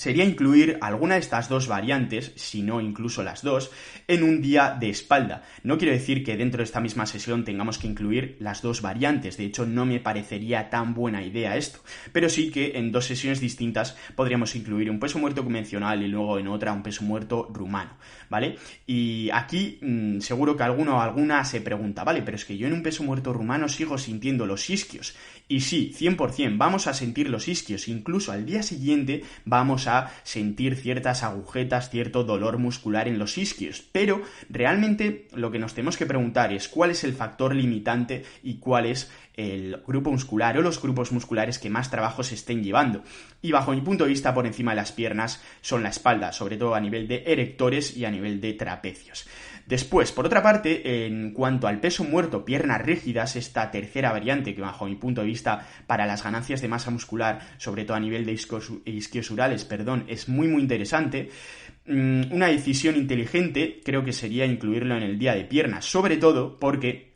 sería 0.00 0.24
incluir 0.24 0.78
alguna 0.80 1.16
de 1.16 1.20
estas 1.20 1.50
dos 1.50 1.68
variantes, 1.68 2.32
si 2.34 2.62
no 2.62 2.80
incluso 2.80 3.22
las 3.22 3.42
dos, 3.42 3.70
en 4.08 4.22
un 4.22 4.40
día 4.40 4.74
de 4.80 4.88
espalda. 4.88 5.42
No 5.62 5.76
quiero 5.76 5.92
decir 5.92 6.24
que 6.24 6.38
dentro 6.38 6.60
de 6.60 6.64
esta 6.64 6.80
misma 6.80 7.04
sesión 7.04 7.44
tengamos 7.44 7.76
que 7.76 7.86
incluir 7.86 8.38
las 8.40 8.62
dos 8.62 8.80
variantes, 8.80 9.36
de 9.36 9.44
hecho 9.44 9.66
no 9.66 9.84
me 9.84 10.00
parecería 10.00 10.70
tan 10.70 10.94
buena 10.94 11.22
idea 11.22 11.58
esto, 11.58 11.80
pero 12.12 12.30
sí 12.30 12.50
que 12.50 12.78
en 12.78 12.92
dos 12.92 13.04
sesiones 13.04 13.40
distintas 13.40 13.94
podríamos 14.14 14.56
incluir 14.56 14.90
un 14.90 14.98
peso 14.98 15.18
muerto 15.18 15.44
convencional 15.44 16.02
y 16.02 16.08
luego 16.08 16.38
en 16.38 16.48
otra 16.48 16.72
un 16.72 16.82
peso 16.82 17.04
muerto 17.04 17.50
rumano, 17.52 17.90
¿vale? 18.30 18.56
Y 18.86 19.28
aquí 19.34 19.80
mm, 19.82 20.20
seguro 20.20 20.56
que 20.56 20.62
alguno 20.62 20.96
o 20.96 21.00
alguna 21.02 21.44
se 21.44 21.60
pregunta, 21.60 22.04
vale, 22.04 22.22
pero 22.22 22.38
es 22.38 22.46
que 22.46 22.56
yo 22.56 22.66
en 22.66 22.72
un 22.72 22.82
peso 22.82 23.02
muerto 23.02 23.34
rumano 23.34 23.68
sigo 23.68 23.98
sintiendo 23.98 24.46
los 24.46 24.70
isquios. 24.70 25.14
Y 25.46 25.60
sí, 25.60 25.92
100%, 25.98 26.56
vamos 26.56 26.86
a 26.86 26.94
sentir 26.94 27.28
los 27.28 27.48
isquios, 27.48 27.88
incluso 27.88 28.30
al 28.32 28.46
día 28.46 28.62
siguiente 28.62 29.24
vamos 29.44 29.88
a 29.98 30.10
sentir 30.22 30.76
ciertas 30.76 31.22
agujetas, 31.22 31.90
cierto 31.90 32.24
dolor 32.24 32.58
muscular 32.58 33.08
en 33.08 33.18
los 33.18 33.38
isquios. 33.38 33.82
Pero 33.92 34.22
realmente 34.48 35.28
lo 35.34 35.50
que 35.50 35.58
nos 35.58 35.74
tenemos 35.74 35.96
que 35.96 36.06
preguntar 36.06 36.52
es 36.52 36.68
cuál 36.68 36.90
es 36.90 37.04
el 37.04 37.12
factor 37.12 37.54
limitante 37.54 38.24
y 38.42 38.54
cuál 38.54 38.86
es 38.86 39.10
el 39.34 39.82
grupo 39.86 40.10
muscular 40.10 40.58
o 40.58 40.62
los 40.62 40.82
grupos 40.82 41.12
musculares 41.12 41.58
que 41.58 41.70
más 41.70 41.90
trabajo 41.90 42.22
se 42.22 42.34
estén 42.34 42.62
llevando. 42.62 43.02
Y 43.42 43.52
bajo 43.52 43.72
mi 43.72 43.80
punto 43.80 44.04
de 44.04 44.10
vista, 44.10 44.34
por 44.34 44.46
encima 44.46 44.72
de 44.72 44.76
las 44.76 44.92
piernas 44.92 45.42
son 45.60 45.82
la 45.82 45.88
espalda, 45.88 46.32
sobre 46.32 46.56
todo 46.56 46.74
a 46.74 46.80
nivel 46.80 47.08
de 47.08 47.24
erectores 47.26 47.96
y 47.96 48.04
a 48.04 48.10
nivel 48.10 48.40
de 48.40 48.52
trapecios. 48.54 49.26
Después, 49.66 50.12
por 50.12 50.26
otra 50.26 50.42
parte, 50.42 51.06
en 51.06 51.32
cuanto 51.32 51.68
al 51.68 51.80
peso 51.80 52.04
muerto, 52.04 52.44
piernas 52.44 52.82
rígidas, 52.82 53.36
esta 53.36 53.70
tercera 53.70 54.12
variante 54.12 54.54
que 54.54 54.60
bajo 54.60 54.86
mi 54.86 54.96
punto 54.96 55.20
de 55.20 55.28
vista 55.28 55.66
para 55.86 56.06
las 56.06 56.22
ganancias 56.22 56.60
de 56.60 56.68
masa 56.68 56.90
muscular, 56.90 57.40
sobre 57.58 57.84
todo 57.84 57.96
a 57.96 58.00
nivel 58.00 58.24
de 58.26 58.38
isquiosurales, 58.84 59.64
perdón, 59.64 60.04
es 60.08 60.28
muy 60.28 60.48
muy 60.48 60.62
interesante. 60.62 61.30
Mm, 61.86 62.32
una 62.32 62.48
decisión 62.48 62.96
inteligente 62.96 63.80
creo 63.84 64.04
que 64.04 64.12
sería 64.12 64.46
incluirlo 64.46 64.96
en 64.96 65.02
el 65.02 65.18
día 65.18 65.34
de 65.34 65.44
piernas, 65.44 65.84
sobre 65.84 66.16
todo 66.16 66.58
porque 66.58 67.10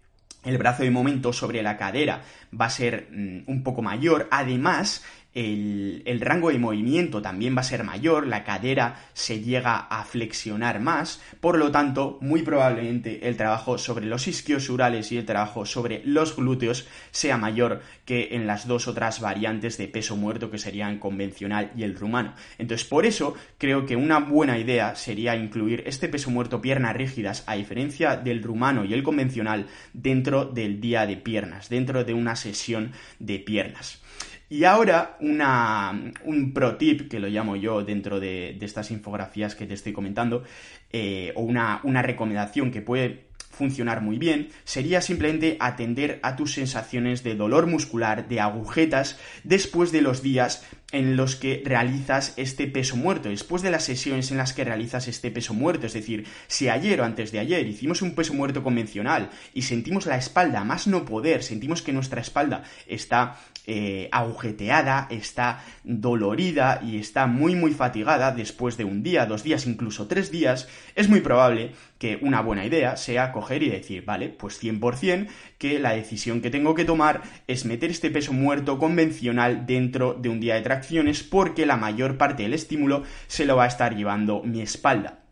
el 0.45 0.59
brazo 0.59 0.83
de 0.83 0.91
momento 0.91 1.33
sobre 1.33 1.63
la 1.63 1.77
cadera 1.77 2.23
va 2.59 2.67
a 2.67 2.71
ser 2.71 3.09
mm, 3.11 3.51
un 3.51 3.63
poco 3.63 3.83
mayor. 3.83 4.29
Además, 4.31 5.05
el, 5.35 6.21
rango 6.21 6.51
de 6.51 6.59
movimiento 6.59 7.21
también 7.21 7.57
va 7.57 7.61
a 7.61 7.65
ser 7.65 7.85
mayor, 7.85 8.27
la 8.27 8.45
cadera 8.45 8.97
se 9.13 9.41
llega 9.41 9.77
a 9.77 10.05
flexionar 10.05 10.81
más, 10.81 11.21
por 11.41 11.59
lo 11.59 11.71
tanto, 11.71 12.19
muy 12.21 12.43
probablemente 12.43 13.29
el 13.29 13.37
trabajo 13.37 13.77
sobre 13.79 14.07
los 14.07 14.29
isquiosurales 14.29 15.11
y 15.13 15.19
el 15.19 15.27
trabajo 15.27 15.67
sobre 15.67 16.03
los 16.05 16.37
glúteos 16.37 16.87
sea 17.11 17.37
mayor 17.37 17.83
que 18.05 18.29
en 18.33 18.47
las 18.47 18.67
dos 18.67 18.87
otras 18.87 19.21
variantes 19.21 19.77
de 19.77 19.89
peso 19.89 20.17
muerto 20.17 20.51
que 20.51 20.59
serían 20.59 20.99
convencional 20.99 21.73
y 21.77 21.83
el 21.83 21.97
rumano. 21.97 22.35
Entonces, 22.59 22.87
por 22.87 23.05
eso 23.05 23.35
creo 23.59 23.87
que 23.87 23.97
una 23.97 24.21
buena 24.21 24.59
idea 24.59 24.95
sería 24.95 25.37
incluir 25.37 25.83
este 25.87 26.09
peso 26.09 26.31
muerto 26.31 26.61
piernas 26.61 26.97
rígidas, 26.97 27.45
a 27.47 27.57
diferencia 27.57 28.17
del 28.17 28.43
rumano 28.43 28.85
y 28.85 28.95
el 28.95 29.03
convencional, 29.03 29.67
dentro 29.93 30.45
del 30.45 30.81
día 30.81 31.07
de 31.07 31.17
piernas, 31.17 31.69
dentro 31.69 32.05
de 32.05 32.15
una 32.15 32.37
sesión 32.37 32.93
de 33.19 33.39
piernas. 33.39 34.01
Y 34.49 34.65
ahora 34.65 35.17
un 35.21 36.53
pro 36.53 36.77
tip, 36.77 37.09
que 37.09 37.21
lo 37.21 37.29
llamo 37.29 37.57
yo 37.57 37.85
dentro 37.85 38.21
de, 38.21 38.57
estas 38.61 38.91
infografías 38.91 39.55
que 39.55 39.67
te 39.67 39.75
estoy 39.75 39.93
comentando, 39.93 40.45
eh, 40.93 41.33
o 41.35 41.43
una 41.43 42.03
recomendación 42.03 42.71
que 42.71 42.83
puede 42.83 43.25
funcionar 43.55 44.03
muy 44.03 44.19
bien, 44.19 44.49
sería 44.65 45.01
simplemente 45.01 45.57
atender 45.61 46.19
a 46.23 46.37
tus 46.37 46.53
sensaciones 46.53 47.23
de 47.23 47.37
dolor 47.37 47.67
muscular, 47.67 48.29
de 48.29 48.41
agujetas, 48.41 49.19
después 49.45 49.93
de 49.93 50.03
los 50.03 50.23
días 50.23 50.67
en 50.95 51.17
los 51.17 51.35
que 51.35 51.61
realizas 51.65 52.35
este 52.37 52.69
peso 52.69 52.97
muerto, 52.97 53.29
después 53.29 53.63
de 53.63 53.71
las 53.71 53.85
sesiones 53.85 54.31
en 54.31 54.39
las 54.39 54.53
que 54.53 54.65
realizas 54.65 55.09
este 55.09 55.31
peso 55.31 55.53
muerto. 55.53 55.87
Es 55.87 55.93
decir, 55.93 56.25
si 56.47 56.69
ayer 56.69 57.01
o 57.01 57.05
antes 57.05 57.33
de 57.33 57.41
ayer 57.41 57.67
hicimos 57.67 58.01
un 58.01 58.15
peso 58.15 58.33
muerto 58.33 58.63
convencional 58.63 59.31
y 59.53 59.63
sentimos 59.63 60.07
la 60.07 60.17
espalda 60.17 60.63
más 60.65 60.87
no 60.87 61.05
poder, 61.05 61.43
sentimos 61.43 61.83
que 61.83 61.93
nuestra 61.93 62.21
espalda 62.21 62.63
está 62.87 63.37
eh, 63.67 64.09
agujeteada, 64.13 65.09
está 65.11 65.65
dolorida 65.83 66.81
y 66.85 66.99
está 66.99 67.27
muy 67.27 67.57
muy 67.57 67.73
fatigada 67.73 68.31
después 68.31 68.77
de 68.77 68.85
un 68.85 69.03
día, 69.03 69.27
dos 69.27 69.43
días, 69.43 69.67
incluso 69.67 70.07
tres 70.07 70.31
días, 70.31 70.69
es 70.95 71.09
muy 71.09 71.21
probable 71.21 71.73
que 72.05 72.19
una 72.21 72.43
buena 72.43 72.67
idea 72.67 72.99
sea 72.99 73.33
coger 73.33 73.63
y 73.63 73.71
decir, 73.71 74.05
vale, 74.05 74.29
pues 74.29 74.63
100% 74.63 75.27
que 75.57 75.79
la 75.79 75.93
decisión 75.93 76.43
que 76.43 76.51
tengo 76.51 76.75
que 76.75 76.85
tomar 76.85 77.23
es 77.47 77.65
meter 77.65 77.91
este 77.91 78.11
peso 78.11 78.35
muerto 78.35 78.79
convencional 78.79 79.65
dentro 79.65 80.13
de 80.13 80.29
un 80.29 80.39
día 80.39 80.57
de 80.57 80.61
tracciones 80.61 81.23
porque 81.23 81.65
la 81.65 81.79
mayor 81.79 82.19
parte 82.19 82.43
del 82.43 82.53
estímulo 82.53 83.05
se 83.27 83.47
lo 83.47 83.57
va 83.57 83.65
a 83.65 83.69
estar 83.69 83.97
llevando 83.97 84.43
mi 84.43 84.61
espalda. 84.61 85.24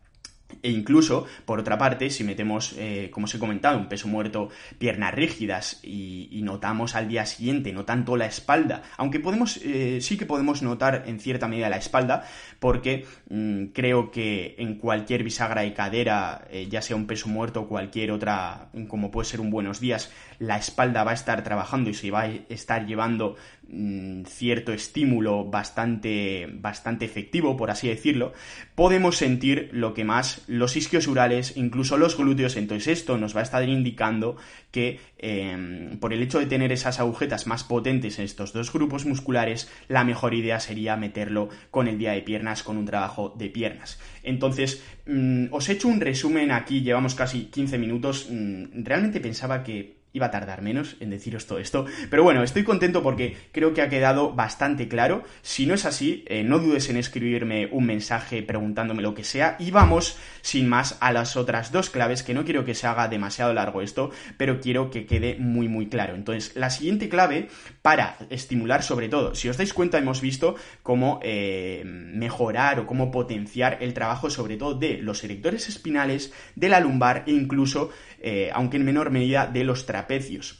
E 0.61 0.69
incluso, 0.69 1.25
por 1.45 1.59
otra 1.59 1.77
parte, 1.77 2.09
si 2.09 2.23
metemos, 2.23 2.75
eh, 2.77 3.09
como 3.11 3.25
os 3.25 3.35
he 3.35 3.39
comentado, 3.39 3.77
un 3.77 3.87
peso 3.87 4.07
muerto, 4.07 4.49
piernas 4.77 5.13
rígidas 5.13 5.79
y, 5.83 6.41
notamos 6.43 6.95
al 6.95 7.07
día 7.07 7.25
siguiente, 7.25 7.71
no 7.71 7.85
tanto 7.85 8.17
la 8.17 8.25
espalda, 8.25 8.83
aunque 8.97 9.21
podemos, 9.21 9.57
eh, 9.63 9.99
sí 10.01 10.17
que 10.17 10.25
podemos 10.25 10.61
notar 10.61 11.03
en 11.07 11.21
cierta 11.21 11.47
medida 11.47 11.69
la 11.69 11.77
espalda, 11.77 12.25
porque 12.59 13.05
mm, 13.29 13.67
creo 13.67 14.11
que 14.11 14.55
en 14.57 14.75
cualquier 14.75 15.23
bisagra 15.23 15.61
de 15.61 15.73
cadera, 15.73 16.45
eh, 16.51 16.67
ya 16.69 16.81
sea 16.81 16.97
un 16.97 17.07
peso 17.07 17.29
muerto 17.29 17.61
o 17.61 17.67
cualquier 17.67 18.11
otra, 18.11 18.69
como 18.89 19.09
puede 19.09 19.25
ser 19.29 19.39
un 19.39 19.51
buenos 19.51 19.79
días, 19.79 20.11
la 20.39 20.57
espalda 20.57 21.03
va 21.03 21.11
a 21.11 21.15
estar 21.15 21.43
trabajando 21.43 21.89
y 21.89 21.93
se 21.93 22.11
va 22.11 22.21
a 22.21 22.31
estar 22.49 22.85
llevando 22.85 23.35
mm, 23.67 24.23
cierto 24.25 24.73
estímulo 24.73 25.45
bastante, 25.45 26.49
bastante 26.51 27.05
efectivo, 27.05 27.57
por 27.57 27.71
así 27.71 27.87
decirlo, 27.87 28.33
podemos 28.75 29.17
sentir 29.17 29.69
lo 29.71 29.93
que 29.93 30.03
más 30.03 30.43
los 30.47 30.75
isquiosurales, 30.75 31.57
incluso 31.57 31.97
los 31.97 32.17
glúteos. 32.17 32.55
Entonces 32.57 32.99
esto 32.99 33.17
nos 33.17 33.35
va 33.35 33.41
a 33.41 33.43
estar 33.43 33.67
indicando 33.67 34.37
que 34.71 34.99
em, 35.17 35.99
por 35.99 36.13
el 36.13 36.21
hecho 36.21 36.39
de 36.39 36.45
tener 36.45 36.71
esas 36.71 36.99
agujetas 36.99 37.47
más 37.47 37.63
potentes 37.63 38.17
en 38.19 38.25
estos 38.25 38.53
dos 38.53 38.73
grupos 38.73 39.05
musculares, 39.05 39.69
la 39.87 40.03
mejor 40.03 40.33
idea 40.33 40.59
sería 40.59 40.97
meterlo 40.97 41.49
con 41.71 41.87
el 41.87 41.97
día 41.97 42.11
de 42.11 42.21
piernas, 42.21 42.63
con 42.63 42.77
un 42.77 42.85
trabajo 42.85 43.33
de 43.37 43.49
piernas. 43.49 43.99
Entonces, 44.23 44.83
mm, 45.05 45.45
os 45.51 45.69
he 45.69 45.73
hecho 45.73 45.87
un 45.87 46.01
resumen 46.01 46.51
aquí, 46.51 46.81
llevamos 46.81 47.15
casi 47.15 47.45
15 47.45 47.77
minutos. 47.77 48.27
Mm, 48.29 48.83
realmente 48.83 49.19
pensaba 49.19 49.63
que 49.63 50.02
iba 50.13 50.27
a 50.27 50.31
tardar 50.31 50.61
menos 50.61 50.95
en 50.99 51.09
deciros 51.09 51.47
todo 51.47 51.57
esto. 51.57 51.85
Pero 52.09 52.23
bueno, 52.23 52.43
estoy 52.43 52.63
contento 52.63 53.01
porque 53.01 53.35
creo 53.51 53.73
que 53.73 53.81
ha 53.81 53.89
quedado 53.89 54.31
bastante 54.31 54.87
claro. 54.87 55.23
Si 55.41 55.65
no 55.65 55.73
es 55.73 55.85
así, 55.85 56.23
eh, 56.27 56.43
no 56.43 56.59
dudes 56.59 56.89
en 56.89 56.97
escribirme 56.97 57.67
un 57.71 57.85
mensaje 57.85 58.43
preguntándome 58.43 59.01
lo 59.01 59.15
que 59.15 59.23
sea. 59.23 59.55
Y 59.59 59.71
vamos, 59.71 60.17
sin 60.41 60.69
más, 60.69 60.97
a 61.01 61.11
las 61.11 61.35
otras 61.35 61.71
dos 61.71 61.89
claves, 61.89 62.21
que 62.21 62.35
no 62.35 62.45
quiero 62.45 62.63
que 62.63 62.75
se 62.75 62.85
haga 62.85 63.07
demasiado 63.07 63.53
largo 63.53 63.81
esto, 63.81 64.11
pero 64.37 64.59
quiero 64.59 64.91
que 64.91 65.05
quede 65.07 65.35
muy 65.39 65.67
muy 65.67 65.89
claro. 65.89 66.13
Entonces, 66.13 66.55
la 66.55 66.69
siguiente 66.69 67.09
clave 67.09 67.49
para 67.81 68.17
estimular 68.29 68.83
sobre 68.83 69.09
todo, 69.09 69.33
si 69.33 69.49
os 69.49 69.57
dais 69.57 69.73
cuenta, 69.73 69.97
hemos 69.97 70.21
visto 70.21 70.55
cómo 70.83 71.19
eh, 71.23 71.81
mejorar 71.85 72.79
o 72.79 72.85
cómo 72.85 73.09
potenciar 73.09 73.79
el 73.81 73.93
trabajo 73.93 74.29
sobre 74.29 74.57
todo 74.57 74.75
de 74.75 74.99
los 74.99 75.23
erectores 75.23 75.67
espinales, 75.69 76.31
de 76.55 76.69
la 76.69 76.79
lumbar 76.79 77.23
e 77.25 77.31
incluso 77.31 77.89
eh, 78.25 78.49
aunque 78.53 78.77
en 78.77 78.85
menor 78.85 79.11
medida, 79.11 79.47
de 79.47 79.65
los 79.65 79.85
trapecios. 79.85 80.02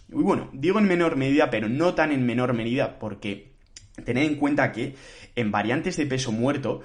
Y 0.10 0.16
bueno, 0.16 0.50
digo 0.54 0.80
en 0.80 0.88
menor 0.88 1.16
medida, 1.16 1.50
pero 1.50 1.70
no 1.70 1.94
tan 1.94 2.12
en 2.12 2.26
menor 2.26 2.54
medida, 2.54 3.00
porque 3.00 3.54
tened 4.04 4.24
en 4.24 4.36
cuenta 4.36 4.72
que 4.72 4.96
en 5.36 5.52
variantes 5.52 5.98
de 5.98 6.06
peso 6.06 6.32
muerto, 6.32 6.82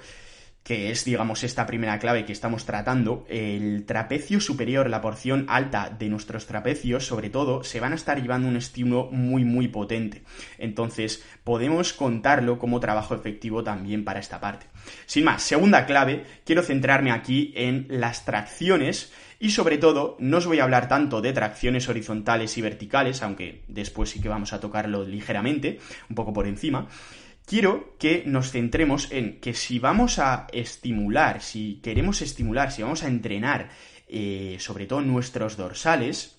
que 0.63 0.91
es, 0.91 1.03
digamos, 1.05 1.43
esta 1.43 1.65
primera 1.65 1.97
clave 1.97 2.25
que 2.25 2.33
estamos 2.33 2.65
tratando, 2.65 3.25
el 3.27 3.85
trapecio 3.85 4.39
superior, 4.39 4.89
la 4.89 5.01
porción 5.01 5.45
alta 5.47 5.89
de 5.89 6.09
nuestros 6.09 6.45
trapecios, 6.45 7.07
sobre 7.07 7.29
todo, 7.29 7.63
se 7.63 7.79
van 7.79 7.93
a 7.93 7.95
estar 7.95 8.21
llevando 8.21 8.47
un 8.47 8.57
estímulo 8.57 9.09
muy, 9.11 9.43
muy 9.45 9.67
potente. 9.67 10.21
Entonces, 10.59 11.23
podemos 11.43 11.93
contarlo 11.93 12.59
como 12.59 12.79
trabajo 12.79 13.15
efectivo 13.15 13.63
también 13.63 14.03
para 14.03 14.19
esta 14.19 14.39
parte. 14.39 14.67
Sin 15.07 15.23
más, 15.23 15.41
segunda 15.41 15.85
clave, 15.85 16.25
quiero 16.45 16.61
centrarme 16.61 17.11
aquí 17.11 17.51
en 17.55 17.87
las 17.89 18.25
tracciones 18.25 19.11
y 19.39 19.51
sobre 19.51 19.77
todo, 19.77 20.17
no 20.19 20.37
os 20.37 20.45
voy 20.45 20.59
a 20.59 20.63
hablar 20.63 20.89
tanto 20.89 21.21
de 21.21 21.31
tracciones 21.31 21.87
horizontales 21.87 22.57
y 22.57 22.61
verticales, 22.61 23.23
aunque 23.23 23.63
después 23.69 24.09
sí 24.09 24.21
que 24.21 24.27
vamos 24.27 24.51
a 24.51 24.59
tocarlo 24.59 25.05
ligeramente, 25.05 25.79
un 26.09 26.15
poco 26.15 26.33
por 26.33 26.45
encima. 26.45 26.87
Quiero 27.45 27.95
que 27.97 28.23
nos 28.25 28.51
centremos 28.51 29.11
en 29.11 29.39
que 29.39 29.53
si 29.53 29.79
vamos 29.79 30.19
a 30.19 30.45
estimular, 30.51 31.41
si 31.41 31.79
queremos 31.81 32.21
estimular, 32.21 32.71
si 32.71 32.83
vamos 32.83 33.03
a 33.03 33.07
entrenar, 33.07 33.69
eh, 34.07 34.57
sobre 34.59 34.85
todo 34.85 35.01
nuestros 35.01 35.55
dorsales, 35.55 36.37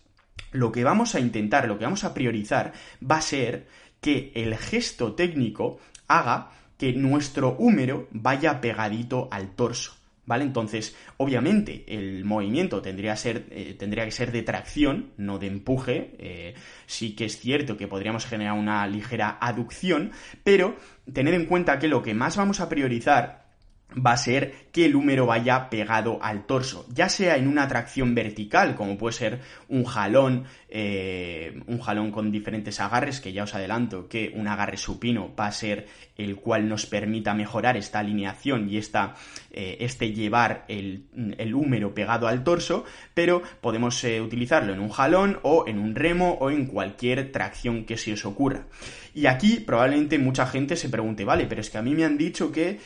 lo 0.53 0.71
que 0.71 0.85
vamos 0.85 1.15
a 1.15 1.21
intentar, 1.21 1.67
lo 1.67 1.79
que 1.79 1.85
vamos 1.85 2.05
a 2.05 2.13
priorizar 2.13 2.73
va 3.03 3.17
a 3.17 3.23
ser 3.23 3.67
que 4.01 4.31
el 4.35 4.57
gesto 4.57 5.15
técnico 5.15 5.79
haga 6.07 6.51
que 6.77 6.93
nuestro 6.93 7.57
húmero 7.59 8.09
vaya 8.11 8.61
pegadito 8.61 9.29
al 9.31 9.55
torso. 9.55 10.00
¿Vale? 10.27 10.45
Entonces, 10.45 10.97
obviamente, 11.17 11.85
el 11.89 12.25
movimiento 12.25 12.81
tendría, 12.83 13.17
ser, 13.17 13.47
eh, 13.51 13.75
tendría 13.79 14.05
que 14.05 14.13
ser 14.13 14.31
de 14.31 14.43
tracción, 14.43 15.13
no 15.17 15.39
de 15.39 15.49
empuje. 15.49 16.15
Eh, 16.19 16.55
sí 16.87 17.17
que 17.17 17.25
es 17.25 17.41
cierto 17.41 17.77
que 17.77 17.89
podríamos 17.89 18.27
generar 18.27 18.55
una 18.55 18.87
ligera 18.87 19.39
aducción, 19.41 20.13
pero 20.45 20.77
tened 21.13 21.35
en 21.35 21.47
cuenta 21.47 21.79
que 21.79 21.89
lo 21.89 22.03
que 22.03 22.15
más 22.15 22.37
vamos 22.37 22.61
a 22.61 22.69
priorizar 22.69 23.50
va 23.95 24.13
a 24.13 24.17
ser 24.17 24.71
que 24.73 24.87
el 24.87 24.95
húmero 24.95 25.27
vaya 25.27 25.69
pegado 25.69 26.19
al 26.23 26.47
torso, 26.47 26.87
ya 26.93 27.09
sea 27.09 27.37
en 27.37 27.49
una 27.49 27.67
tracción 27.67 28.15
vertical, 28.15 28.75
como 28.77 28.97
puede 28.97 29.15
ser 29.15 29.41
un 29.69 29.85
jalón, 29.85 30.45
eh, 30.69 31.61
un 31.67 31.81
jalón 31.81 32.13
con 32.13 32.31
diferentes 32.31 32.79
agarres, 32.81 33.21
que 33.21 33.33
ya 33.33 33.45
os 33.45 33.55
adelanto 33.55 34.09
que 34.09 34.33
un 34.35 34.47
agarre 34.47 34.77
supino 34.77 35.35
va 35.39 35.47
a 35.47 35.53
ser 35.53 35.89
el 36.17 36.37
cual 36.37 36.69
nos 36.69 36.87
permita 36.87 37.35
mejorar 37.35 37.77
esta 37.77 37.99
alineación 37.99 38.69
y 38.69 38.77
esta, 38.77 39.15
eh, 39.51 39.79
este 39.81 40.13
llevar 40.13 40.67
el, 40.69 41.07
húmero 41.53 41.93
pegado 41.95 42.29
al 42.29 42.45
torso, 42.45 42.85
pero 43.15 43.43
podemos 43.61 44.05
eh, 44.05 44.21
utilizarlo 44.21 44.73
en 44.73 44.81
un 44.81 44.91
jalón 44.91 45.41
o 45.43 45.65
en 45.67 45.79
un 45.79 45.95
remo 45.95 46.39
o 46.41 46.51
en 46.51 46.67
cualquier 46.67 47.33
tracción 47.33 47.85
que 47.85 47.97
se 47.97 48.13
os 48.13 48.25
ocurra. 48.25 48.67
Y 49.13 49.27
aquí 49.27 49.59
probablemente 49.59 50.19
mucha 50.19 50.47
gente 50.47 50.77
se 50.77 50.89
pregunte, 50.89 51.25
vale, 51.25 51.47
pero 51.47 51.61
es 51.61 51.71
que 51.71 51.79
a 51.79 51.83
mí 51.83 51.97
me 51.97 52.05
han 52.05 52.17
dicho 52.17 52.53
que 52.53 52.79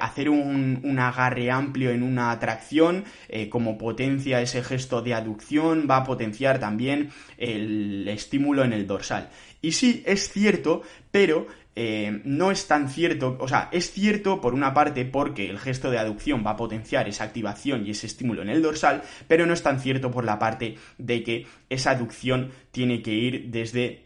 hacer 0.00 0.23
un, 0.28 0.98
agarre 0.98 1.50
amplio 1.50 1.90
en 1.90 2.02
una 2.02 2.38
tracción, 2.38 3.04
como 3.50 3.78
potencia 3.78 4.40
ese 4.40 4.62
gesto 4.62 5.02
de 5.02 5.14
aducción, 5.14 5.86
va 5.90 5.98
a 5.98 6.04
potenciar 6.04 6.58
también 6.58 7.10
el 7.38 8.06
estímulo 8.08 8.64
en 8.64 8.72
el 8.72 8.86
dorsal. 8.86 9.30
Y 9.60 9.72
sí, 9.72 10.02
es 10.06 10.30
cierto, 10.30 10.82
pero 11.10 11.46
eh, 11.76 12.20
no 12.24 12.52
es 12.52 12.68
tan 12.68 12.88
cierto, 12.88 13.36
o 13.40 13.48
sea, 13.48 13.68
es 13.72 13.90
cierto 13.90 14.40
por 14.40 14.54
una 14.54 14.72
parte 14.72 15.04
porque 15.04 15.50
el 15.50 15.58
gesto 15.58 15.90
de 15.90 15.98
aducción 15.98 16.44
va 16.46 16.50
a 16.50 16.56
potenciar 16.56 17.08
esa 17.08 17.24
activación 17.24 17.84
y 17.84 17.90
ese 17.90 18.06
estímulo 18.06 18.42
en 18.42 18.48
el 18.48 18.62
dorsal, 18.62 19.02
pero 19.26 19.44
no 19.44 19.52
es 19.52 19.62
tan 19.62 19.80
cierto 19.80 20.12
por 20.12 20.24
la 20.24 20.38
parte 20.38 20.76
de 20.98 21.24
que 21.24 21.46
esa 21.68 21.90
aducción 21.90 22.52
tiene 22.70 23.02
que 23.02 23.12
ir 23.12 23.50
desde 23.50 24.03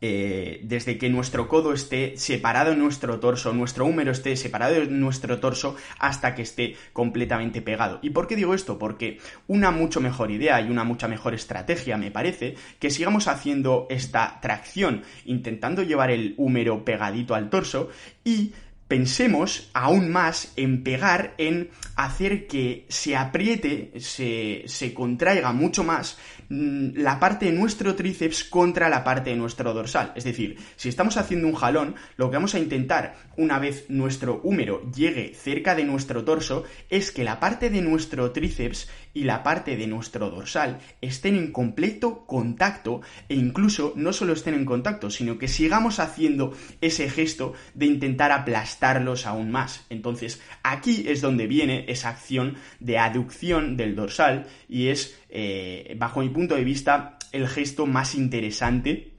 eh, 0.00 0.60
desde 0.62 0.98
que 0.98 1.10
nuestro 1.10 1.48
codo 1.48 1.72
esté 1.72 2.16
separado 2.16 2.70
de 2.70 2.76
nuestro 2.76 3.20
torso, 3.20 3.52
nuestro 3.52 3.84
húmero 3.84 4.12
esté 4.12 4.36
separado 4.36 4.74
de 4.74 4.86
nuestro 4.86 5.38
torso, 5.40 5.76
hasta 5.98 6.34
que 6.34 6.42
esté 6.42 6.76
completamente 6.92 7.62
pegado. 7.62 7.98
¿Y 8.02 8.10
por 8.10 8.26
qué 8.26 8.36
digo 8.36 8.54
esto? 8.54 8.78
Porque 8.78 9.18
una 9.46 9.70
mucho 9.70 10.00
mejor 10.00 10.30
idea 10.30 10.60
y 10.60 10.70
una 10.70 10.84
mucha 10.84 11.08
mejor 11.08 11.34
estrategia 11.34 11.96
me 11.96 12.10
parece 12.10 12.54
que 12.78 12.90
sigamos 12.90 13.28
haciendo 13.28 13.86
esta 13.90 14.38
tracción, 14.40 15.02
intentando 15.24 15.82
llevar 15.82 16.10
el 16.10 16.34
húmero 16.36 16.84
pegadito 16.84 17.34
al 17.34 17.50
torso 17.50 17.90
y 18.24 18.52
pensemos 18.90 19.70
aún 19.72 20.10
más 20.10 20.52
en 20.56 20.82
pegar, 20.82 21.34
en 21.38 21.70
hacer 21.94 22.48
que 22.48 22.86
se 22.88 23.14
apriete, 23.14 23.92
se, 24.00 24.64
se 24.66 24.92
contraiga 24.92 25.52
mucho 25.52 25.84
más 25.84 26.18
Mm, 26.52 26.96
la 26.96 27.20
parte 27.20 27.46
de 27.46 27.52
nuestro 27.52 27.94
tríceps 27.94 28.42
contra 28.42 28.88
la 28.88 29.04
parte 29.04 29.30
de 29.30 29.36
nuestro 29.36 29.72
dorsal. 29.72 30.12
Es 30.16 30.24
decir, 30.24 30.56
si 30.74 30.88
estamos 30.88 31.16
haciendo 31.16 31.46
un 31.46 31.54
jalón, 31.54 31.94
lo 32.16 32.28
que 32.28 32.38
vamos 32.38 32.56
a 32.56 32.58
intentar 32.58 33.14
una 33.36 33.60
vez 33.60 33.84
nuestro 33.88 34.40
húmero 34.42 34.82
llegue 34.90 35.32
cerca 35.32 35.76
de 35.76 35.84
nuestro 35.84 36.24
torso 36.24 36.64
es 36.88 37.12
que 37.12 37.22
la 37.22 37.38
parte 37.38 37.70
de 37.70 37.82
nuestro 37.82 38.32
tríceps 38.32 38.88
y 39.12 39.24
la 39.24 39.42
parte 39.42 39.76
de 39.76 39.86
nuestro 39.86 40.30
dorsal 40.30 40.78
estén 41.00 41.36
en 41.36 41.52
completo 41.52 42.24
contacto 42.26 43.00
e 43.28 43.34
incluso 43.34 43.92
no 43.96 44.12
solo 44.12 44.32
estén 44.32 44.54
en 44.54 44.64
contacto, 44.64 45.10
sino 45.10 45.38
que 45.38 45.48
sigamos 45.48 45.98
haciendo 45.98 46.56
ese 46.80 47.10
gesto 47.10 47.54
de 47.74 47.86
intentar 47.86 48.32
aplastarlos 48.32 49.26
aún 49.26 49.50
más. 49.50 49.86
Entonces, 49.90 50.40
aquí 50.62 51.04
es 51.08 51.20
donde 51.20 51.46
viene 51.46 51.84
esa 51.88 52.10
acción 52.10 52.56
de 52.78 52.98
aducción 52.98 53.76
del 53.76 53.96
dorsal 53.96 54.46
y 54.68 54.88
es 54.88 55.18
eh, 55.28 55.94
bajo 55.98 56.20
mi 56.20 56.28
punto 56.28 56.54
de 56.54 56.64
vista, 56.64 57.18
el 57.32 57.48
gesto 57.48 57.86
más 57.86 58.14
interesante 58.14 59.12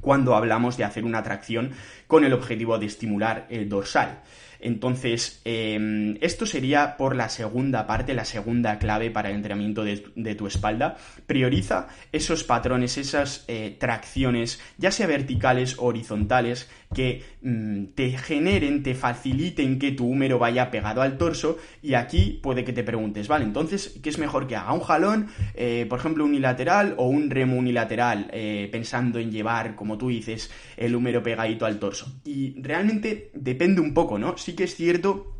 cuando 0.00 0.34
hablamos 0.36 0.76
de 0.76 0.84
hacer 0.84 1.04
una 1.04 1.22
tracción 1.22 1.72
con 2.06 2.24
el 2.24 2.32
objetivo 2.32 2.78
de 2.78 2.86
estimular 2.86 3.46
el 3.50 3.68
dorsal. 3.68 4.22
Entonces, 4.60 5.40
em, 5.44 6.16
esto 6.20 6.46
sería 6.46 6.96
por 6.96 7.16
la 7.16 7.28
segunda 7.28 7.86
parte, 7.86 8.14
la 8.14 8.24
segunda 8.24 8.78
clave 8.78 9.10
para 9.10 9.30
el 9.30 9.36
entrenamiento 9.36 9.84
de, 9.84 10.34
tu 10.34 10.46
espalda. 10.46 10.96
Prioriza 11.26 11.88
esos 12.12 12.44
patrones, 12.44 12.98
esas 12.98 13.44
eh, 13.48 13.76
tracciones, 13.78 14.60
ya 14.78 14.90
sea 14.90 15.06
verticales 15.06 15.78
o 15.78 15.84
horizontales, 15.84 16.68
que 16.94 17.22
mm, 17.42 17.86
te 17.94 18.16
generen, 18.18 18.82
te 18.82 18.94
faciliten 18.94 19.78
que 19.78 19.92
tu 19.92 20.06
húmero 20.06 20.38
vaya 20.38 20.70
pegado 20.70 21.02
al 21.02 21.18
torso. 21.18 21.58
Y 21.82 21.94
aquí 21.94 22.38
puede 22.42 22.64
que 22.64 22.72
te 22.72 22.82
preguntes, 22.82 23.28
vale, 23.28 23.44
entonces, 23.44 23.98
¿qué 24.02 24.08
es 24.08 24.18
mejor 24.18 24.46
que 24.46 24.56
haga? 24.56 24.72
¿Un 24.72 24.80
jalón, 24.80 25.28
eh, 25.54 25.86
por 25.88 25.98
ejemplo, 25.98 26.24
unilateral 26.24 26.94
o 26.96 27.08
un 27.08 27.30
remo 27.30 27.56
unilateral, 27.56 28.28
eh, 28.32 28.68
pensando 28.70 29.18
en 29.18 29.30
llevar, 29.30 29.74
como 29.74 29.98
tú 29.98 30.08
dices, 30.08 30.50
el 30.76 30.94
húmero 30.94 31.22
pegadito 31.22 31.66
al 31.66 31.78
torso? 31.78 32.20
Y 32.24 32.60
realmente 32.60 33.30
depende 33.34 33.80
un 33.80 33.92
poco, 33.92 34.18
¿no? 34.18 34.36
Sí 34.46 34.54
que 34.54 34.64
es 34.64 34.76
cierto 34.76 35.34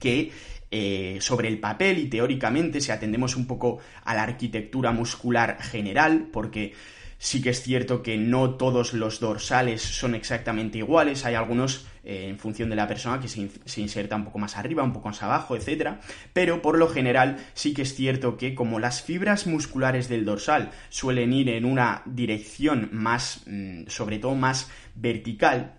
que 0.00 0.32
eh, 0.70 1.18
sobre 1.20 1.48
el 1.48 1.60
papel 1.60 1.98
y 1.98 2.08
teóricamente 2.08 2.80
si 2.80 2.90
atendemos 2.90 3.36
un 3.36 3.46
poco 3.46 3.80
a 4.02 4.14
la 4.14 4.22
arquitectura 4.22 4.92
muscular 4.92 5.62
general, 5.62 6.28
porque 6.32 6.72
Sí 7.18 7.40
que 7.40 7.50
es 7.50 7.62
cierto 7.62 8.02
que 8.02 8.18
no 8.18 8.56
todos 8.56 8.92
los 8.92 9.20
dorsales 9.20 9.80
son 9.80 10.14
exactamente 10.14 10.78
iguales, 10.78 11.24
hay 11.24 11.34
algunos 11.34 11.86
eh, 12.04 12.28
en 12.28 12.38
función 12.38 12.68
de 12.68 12.76
la 12.76 12.86
persona 12.86 13.18
que 13.18 13.26
se, 13.26 13.48
se, 13.64 13.80
inserta 13.80 14.16
un 14.16 14.24
poco 14.24 14.38
más 14.38 14.56
arriba, 14.58 14.82
un 14.82 14.92
poco 14.92 15.08
más 15.08 15.22
abajo, 15.22 15.56
etc. 15.56 15.92
Pero 16.34 16.60
por 16.60 16.76
lo 16.76 16.88
general 16.88 17.38
sí 17.54 17.72
que 17.72 17.82
es 17.82 17.94
cierto 17.94 18.36
que 18.36 18.54
como 18.54 18.78
las 18.78 19.02
fibras 19.02 19.46
musculares 19.46 20.10
del 20.10 20.26
dorsal 20.26 20.70
suelen 20.90 21.32
ir 21.32 21.48
en 21.48 21.64
una 21.64 22.02
dirección 22.04 22.90
más, 22.92 23.40
mm, 23.46 23.84
sobre 23.86 24.18
todo 24.18 24.34
más 24.34 24.70
vertical, 24.94 25.75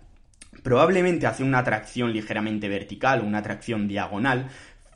probablemente 0.62 1.26
hacer 1.26 1.46
una 1.46 1.64
tracción 1.64 2.12
ligeramente 2.12 2.68
vertical 2.68 3.20
o 3.20 3.24
una 3.24 3.42
tracción 3.42 3.88
diagonal 3.88 4.48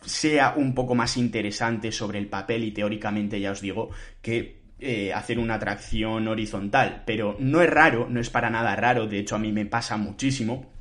sea 0.05 0.55
un 0.57 0.75
poco 0.75 0.95
más 0.95 1.17
interesante 1.17 1.93
sobre 1.93 2.19
el 2.19 2.27
papel 2.27 2.65
y 2.65 2.73
teóricamente 2.73 3.41
ya 3.41 3.53
os 3.53 3.61
digo 3.61 3.91
que 4.21 4.63
eh, 4.81 5.13
hacer 5.13 5.39
una 5.39 5.61
tracción 5.61 6.27
horizontal, 6.27 7.05
pero 7.07 7.37
no 7.39 7.63
es 7.63 7.71
raro, 7.71 8.09
no 8.11 8.21
es 8.21 8.31
para 8.31 8.51
nada 8.51 8.75
raro, 8.75 9.07
de 9.07 9.21
hecho 9.21 9.37
a 9.37 9.39
mí 9.39 9.53
me 9.53 9.65
pasa 9.65 9.97
muchísimo 9.97 10.73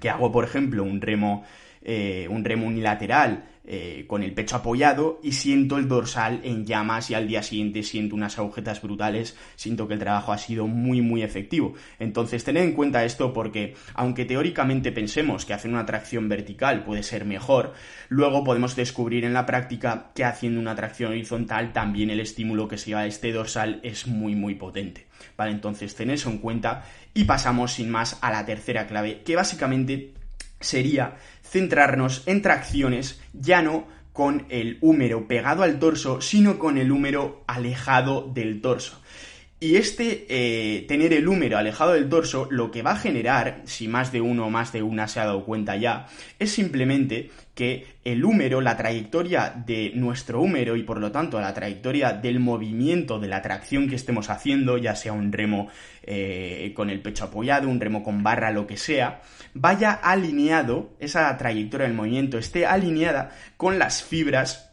que 0.00 0.10
hago, 0.10 0.30
por 0.30 0.44
ejemplo, 0.44 0.84
un 0.84 1.00
remo, 1.00 1.44
eh, 1.82 2.26
un 2.30 2.44
remo 2.44 2.66
unilateral 2.66 3.44
eh, 3.70 4.06
con 4.06 4.22
el 4.22 4.32
pecho 4.32 4.56
apoyado 4.56 5.20
y 5.22 5.32
siento 5.32 5.76
el 5.76 5.88
dorsal 5.88 6.40
en 6.42 6.64
llamas 6.64 7.10
y 7.10 7.14
al 7.14 7.28
día 7.28 7.42
siguiente 7.42 7.82
siento 7.82 8.14
unas 8.14 8.38
agujetas 8.38 8.80
brutales, 8.80 9.36
siento 9.56 9.86
que 9.86 9.92
el 9.92 10.00
trabajo 10.00 10.32
ha 10.32 10.38
sido 10.38 10.66
muy 10.66 11.02
muy 11.02 11.22
efectivo. 11.22 11.74
Entonces 11.98 12.44
tened 12.44 12.62
en 12.62 12.72
cuenta 12.72 13.04
esto 13.04 13.34
porque 13.34 13.74
aunque 13.92 14.24
teóricamente 14.24 14.90
pensemos 14.90 15.44
que 15.44 15.52
hacer 15.52 15.70
una 15.70 15.84
tracción 15.84 16.30
vertical 16.30 16.82
puede 16.82 17.02
ser 17.02 17.26
mejor, 17.26 17.74
luego 18.08 18.42
podemos 18.42 18.74
descubrir 18.74 19.26
en 19.26 19.34
la 19.34 19.44
práctica 19.44 20.12
que 20.14 20.24
haciendo 20.24 20.60
una 20.60 20.74
tracción 20.74 21.10
horizontal 21.10 21.74
también 21.74 22.08
el 22.08 22.20
estímulo 22.20 22.68
que 22.68 22.78
se 22.78 22.86
lleva 22.86 23.00
a 23.00 23.06
este 23.06 23.32
dorsal 23.32 23.80
es 23.82 24.06
muy 24.06 24.34
muy 24.34 24.54
potente. 24.54 25.08
Vale, 25.36 25.52
entonces 25.52 25.94
tened 25.94 26.14
eso 26.14 26.30
en 26.30 26.38
cuenta 26.38 26.84
y 27.12 27.24
pasamos 27.24 27.72
sin 27.72 27.90
más 27.90 28.18
a 28.22 28.32
la 28.32 28.46
tercera 28.46 28.86
clave 28.86 29.20
que 29.24 29.36
básicamente 29.36 30.14
sería 30.60 31.16
centrarnos 31.42 32.22
en 32.26 32.42
tracciones 32.42 33.20
ya 33.32 33.62
no 33.62 33.86
con 34.12 34.46
el 34.48 34.78
húmero 34.80 35.28
pegado 35.28 35.62
al 35.62 35.78
torso, 35.78 36.20
sino 36.20 36.58
con 36.58 36.76
el 36.76 36.90
húmero 36.90 37.44
alejado 37.46 38.28
del 38.34 38.60
torso. 38.60 39.00
Y 39.60 39.74
este 39.74 40.26
eh, 40.28 40.82
tener 40.86 41.12
el 41.12 41.26
húmero 41.26 41.58
alejado 41.58 41.94
del 41.94 42.08
torso 42.08 42.46
lo 42.48 42.70
que 42.70 42.82
va 42.82 42.92
a 42.92 42.96
generar, 42.96 43.62
si 43.64 43.88
más 43.88 44.12
de 44.12 44.20
uno 44.20 44.46
o 44.46 44.50
más 44.50 44.72
de 44.72 44.82
una 44.82 45.08
se 45.08 45.18
ha 45.18 45.26
dado 45.26 45.44
cuenta 45.44 45.74
ya, 45.74 46.06
es 46.38 46.52
simplemente 46.52 47.32
que 47.56 47.84
el 48.04 48.24
húmero, 48.24 48.60
la 48.60 48.76
trayectoria 48.76 49.52
de 49.66 49.90
nuestro 49.96 50.40
húmero 50.40 50.76
y 50.76 50.84
por 50.84 51.00
lo 51.00 51.10
tanto 51.10 51.40
la 51.40 51.54
trayectoria 51.54 52.12
del 52.12 52.38
movimiento 52.38 53.18
de 53.18 53.26
la 53.26 53.42
tracción 53.42 53.88
que 53.88 53.96
estemos 53.96 54.30
haciendo, 54.30 54.78
ya 54.78 54.94
sea 54.94 55.12
un 55.12 55.32
remo 55.32 55.68
eh, 56.04 56.72
con 56.76 56.88
el 56.88 57.00
pecho 57.00 57.24
apoyado, 57.24 57.68
un 57.68 57.80
remo 57.80 58.04
con 58.04 58.22
barra, 58.22 58.52
lo 58.52 58.64
que 58.64 58.76
sea, 58.76 59.22
vaya 59.54 59.90
alineado, 59.90 60.94
esa 61.00 61.36
trayectoria 61.36 61.88
del 61.88 61.96
movimiento 61.96 62.38
esté 62.38 62.64
alineada 62.64 63.32
con 63.56 63.80
las 63.80 64.04
fibras 64.04 64.70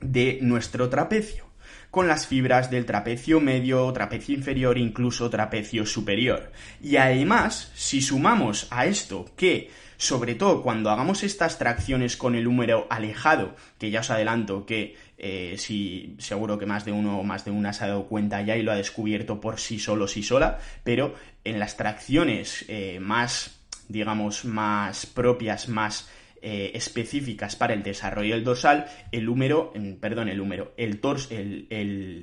de 0.00 0.38
nuestro 0.40 0.88
trapecio 0.88 1.49
con 1.90 2.06
las 2.06 2.26
fibras 2.26 2.70
del 2.70 2.86
trapecio 2.86 3.40
medio, 3.40 3.92
trapecio 3.92 4.34
inferior 4.34 4.78
incluso 4.78 5.28
trapecio 5.28 5.84
superior. 5.86 6.52
Y 6.82 6.96
además, 6.96 7.72
si 7.74 8.00
sumamos 8.00 8.66
a 8.70 8.86
esto 8.86 9.26
que 9.36 9.70
sobre 10.00 10.34
todo 10.34 10.62
cuando 10.62 10.88
hagamos 10.88 11.22
estas 11.24 11.58
tracciones 11.58 12.16
con 12.16 12.34
el 12.34 12.46
húmero 12.46 12.86
alejado, 12.88 13.54
que 13.78 13.90
ya 13.90 14.00
os 14.00 14.10
adelanto 14.10 14.64
que 14.64 14.96
eh, 15.18 15.56
si 15.58 16.16
seguro 16.18 16.58
que 16.58 16.64
más 16.64 16.86
de 16.86 16.92
uno 16.92 17.20
o 17.20 17.22
más 17.22 17.44
de 17.44 17.50
una 17.50 17.74
se 17.74 17.84
ha 17.84 17.88
dado 17.88 18.06
cuenta 18.06 18.40
ya 18.40 18.56
y 18.56 18.62
lo 18.62 18.72
ha 18.72 18.76
descubierto 18.76 19.42
por 19.42 19.60
sí 19.60 19.78
solo, 19.78 20.08
sí 20.08 20.22
sola, 20.22 20.58
pero 20.84 21.14
en 21.44 21.58
las 21.58 21.76
tracciones 21.76 22.64
eh, 22.68 22.98
más, 22.98 23.60
digamos, 23.88 24.46
más 24.46 25.04
propias, 25.04 25.68
más 25.68 26.08
eh, 26.42 26.72
específicas 26.74 27.56
para 27.56 27.74
el 27.74 27.82
desarrollo 27.82 28.34
del 28.34 28.44
dorsal, 28.44 28.86
el 29.12 29.28
húmero, 29.28 29.72
perdón, 30.00 30.28
el 30.28 30.40
húmero, 30.40 30.72
el 30.76 30.98
torso, 30.98 31.34
el, 31.34 31.66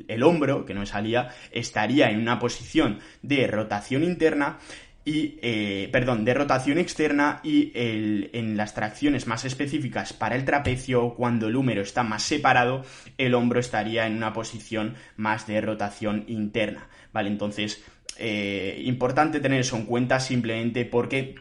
el, 0.07 0.23
hombro, 0.23 0.65
que 0.65 0.73
no 0.73 0.85
salía, 0.85 1.29
estaría 1.51 2.09
en 2.09 2.19
una 2.19 2.39
posición 2.39 2.99
de 3.21 3.45
rotación 3.47 4.03
interna 4.03 4.57
y, 5.05 5.39
eh, 5.41 5.87
perdón, 5.91 6.25
de 6.25 6.33
rotación 6.33 6.79
externa 6.79 7.39
y 7.43 7.71
el, 7.75 8.29
en 8.33 8.57
las 8.57 8.73
tracciones 8.73 9.25
más 9.25 9.45
específicas 9.45 10.11
para 10.11 10.35
el 10.35 10.43
trapecio, 10.43 11.13
cuando 11.13 11.47
el 11.47 11.55
húmero 11.55 11.81
está 11.81 12.03
más 12.03 12.23
separado, 12.23 12.83
el 13.17 13.35
hombro 13.35 13.59
estaría 13.59 14.05
en 14.05 14.17
una 14.17 14.33
posición 14.33 14.95
más 15.15 15.47
de 15.47 15.61
rotación 15.61 16.25
interna, 16.27 16.89
¿vale? 17.13 17.29
Entonces, 17.29 17.85
eh, 18.17 18.81
importante 18.83 19.39
tener 19.39 19.61
eso 19.61 19.77
en 19.77 19.85
cuenta 19.85 20.19
simplemente 20.19 20.85
porque 20.85 21.35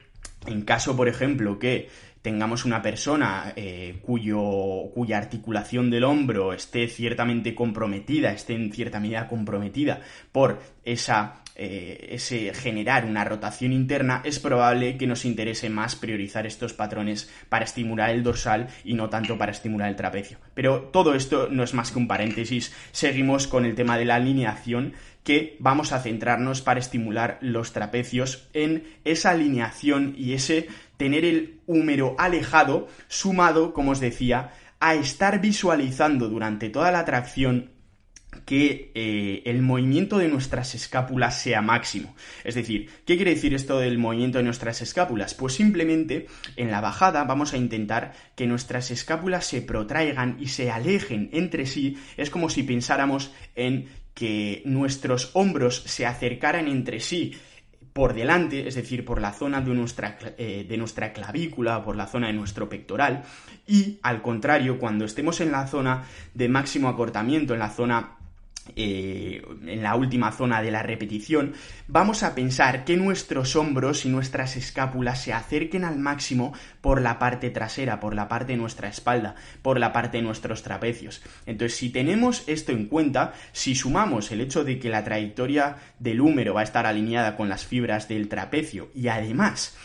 en 0.46 0.62
caso, 0.62 0.96
por 0.96 1.08
ejemplo, 1.08 1.58
que 1.58 1.88
tengamos 2.26 2.64
una 2.64 2.82
persona 2.82 3.52
eh, 3.54 4.00
cuyo, 4.02 4.90
cuya 4.92 5.16
articulación 5.16 5.90
del 5.90 6.02
hombro 6.02 6.52
esté 6.52 6.88
ciertamente 6.88 7.54
comprometida, 7.54 8.32
esté 8.32 8.54
en 8.54 8.72
cierta 8.72 8.98
medida 8.98 9.28
comprometida 9.28 10.00
por 10.32 10.60
esa 10.84 11.44
eh, 11.54 12.08
ese 12.10 12.52
generar 12.52 13.04
una 13.04 13.24
rotación 13.24 13.72
interna, 13.72 14.22
es 14.24 14.40
probable 14.40 14.98
que 14.98 15.06
nos 15.06 15.24
interese 15.24 15.70
más 15.70 15.94
priorizar 15.94 16.48
estos 16.48 16.74
patrones 16.74 17.30
para 17.48 17.64
estimular 17.64 18.10
el 18.10 18.24
dorsal 18.24 18.66
y 18.84 18.94
no 18.94 19.08
tanto 19.08 19.38
para 19.38 19.52
estimular 19.52 19.88
el 19.88 19.96
trapecio. 19.96 20.38
Pero 20.52 20.90
todo 20.92 21.14
esto 21.14 21.48
no 21.48 21.62
es 21.62 21.74
más 21.74 21.92
que 21.92 21.98
un 21.98 22.08
paréntesis. 22.08 22.74
Seguimos 22.90 23.46
con 23.46 23.64
el 23.64 23.76
tema 23.76 23.96
de 23.96 24.04
la 24.04 24.16
alineación 24.16 24.94
que 25.26 25.56
vamos 25.58 25.92
a 25.92 25.98
centrarnos 25.98 26.62
para 26.62 26.78
estimular 26.78 27.38
los 27.40 27.72
trapecios 27.72 28.48
en 28.52 28.84
esa 29.04 29.30
alineación 29.30 30.14
y 30.16 30.34
ese 30.34 30.68
tener 30.96 31.24
el 31.24 31.60
húmero 31.66 32.14
alejado, 32.18 32.88
sumado, 33.08 33.72
como 33.72 33.92
os 33.92 34.00
decía, 34.00 34.52
a 34.80 34.94
estar 34.94 35.40
visualizando 35.40 36.28
durante 36.28 36.68
toda 36.68 36.90
la 36.90 37.04
tracción 37.04 37.70
que 38.44 38.92
eh, 38.94 39.42
el 39.46 39.62
movimiento 39.62 40.18
de 40.18 40.28
nuestras 40.28 40.74
escápulas 40.74 41.40
sea 41.40 41.62
máximo. 41.62 42.14
Es 42.44 42.54
decir, 42.54 42.90
¿qué 43.06 43.16
quiere 43.16 43.34
decir 43.34 43.54
esto 43.54 43.78
del 43.78 43.98
movimiento 43.98 44.38
de 44.38 44.44
nuestras 44.44 44.82
escápulas? 44.82 45.34
Pues 45.34 45.54
simplemente 45.54 46.26
en 46.56 46.70
la 46.70 46.80
bajada 46.80 47.24
vamos 47.24 47.54
a 47.54 47.56
intentar 47.56 48.12
que 48.34 48.46
nuestras 48.46 48.90
escápulas 48.90 49.46
se 49.46 49.62
protraigan 49.62 50.36
y 50.38 50.48
se 50.48 50.70
alejen 50.70 51.30
entre 51.32 51.66
sí. 51.66 51.96
Es 52.16 52.30
como 52.30 52.50
si 52.50 52.62
pensáramos 52.62 53.32
en 53.54 53.88
que 54.14 54.62
nuestros 54.64 55.30
hombros 55.34 55.82
se 55.86 56.06
acercaran 56.06 56.68
entre 56.68 57.00
sí 57.00 57.34
por 57.96 58.12
delante, 58.12 58.68
es 58.68 58.74
decir, 58.74 59.06
por 59.06 59.22
la 59.22 59.32
zona 59.32 59.62
de 59.62 59.72
nuestra, 59.72 60.18
eh, 60.36 60.66
de 60.68 60.76
nuestra 60.76 61.14
clavícula, 61.14 61.82
por 61.82 61.96
la 61.96 62.06
zona 62.06 62.26
de 62.26 62.34
nuestro 62.34 62.68
pectoral, 62.68 63.22
y 63.66 63.98
al 64.02 64.20
contrario, 64.20 64.78
cuando 64.78 65.06
estemos 65.06 65.40
en 65.40 65.50
la 65.50 65.66
zona 65.66 66.04
de 66.34 66.46
máximo 66.46 66.90
acortamiento, 66.90 67.54
en 67.54 67.60
la 67.60 67.70
zona 67.70 68.15
eh, 68.74 69.42
en 69.66 69.82
la 69.82 69.94
última 69.94 70.32
zona 70.32 70.62
de 70.62 70.70
la 70.70 70.82
repetición, 70.82 71.52
vamos 71.86 72.22
a 72.22 72.34
pensar 72.34 72.84
que 72.84 72.96
nuestros 72.96 73.56
hombros 73.56 74.04
y 74.04 74.08
nuestras 74.08 74.56
escápulas 74.56 75.22
se 75.22 75.32
acerquen 75.32 75.84
al 75.84 75.98
máximo 75.98 76.52
por 76.80 77.00
la 77.00 77.18
parte 77.18 77.50
trasera, 77.50 78.00
por 78.00 78.14
la 78.14 78.28
parte 78.28 78.52
de 78.52 78.58
nuestra 78.58 78.88
espalda, 78.88 79.34
por 79.62 79.78
la 79.78 79.92
parte 79.92 80.18
de 80.18 80.22
nuestros 80.22 80.62
trapecios. 80.62 81.22
Entonces, 81.46 81.78
si 81.78 81.90
tenemos 81.90 82.44
esto 82.46 82.72
en 82.72 82.86
cuenta, 82.86 83.32
si 83.52 83.74
sumamos 83.74 84.32
el 84.32 84.40
hecho 84.40 84.64
de 84.64 84.78
que 84.78 84.88
la 84.88 85.04
trayectoria 85.04 85.76
del 85.98 86.20
húmero 86.20 86.54
va 86.54 86.62
a 86.62 86.64
estar 86.64 86.86
alineada 86.86 87.36
con 87.36 87.48
las 87.48 87.64
fibras 87.64 88.08
del 88.08 88.28
trapecio 88.28 88.90
y 88.94 89.08
además 89.08 89.76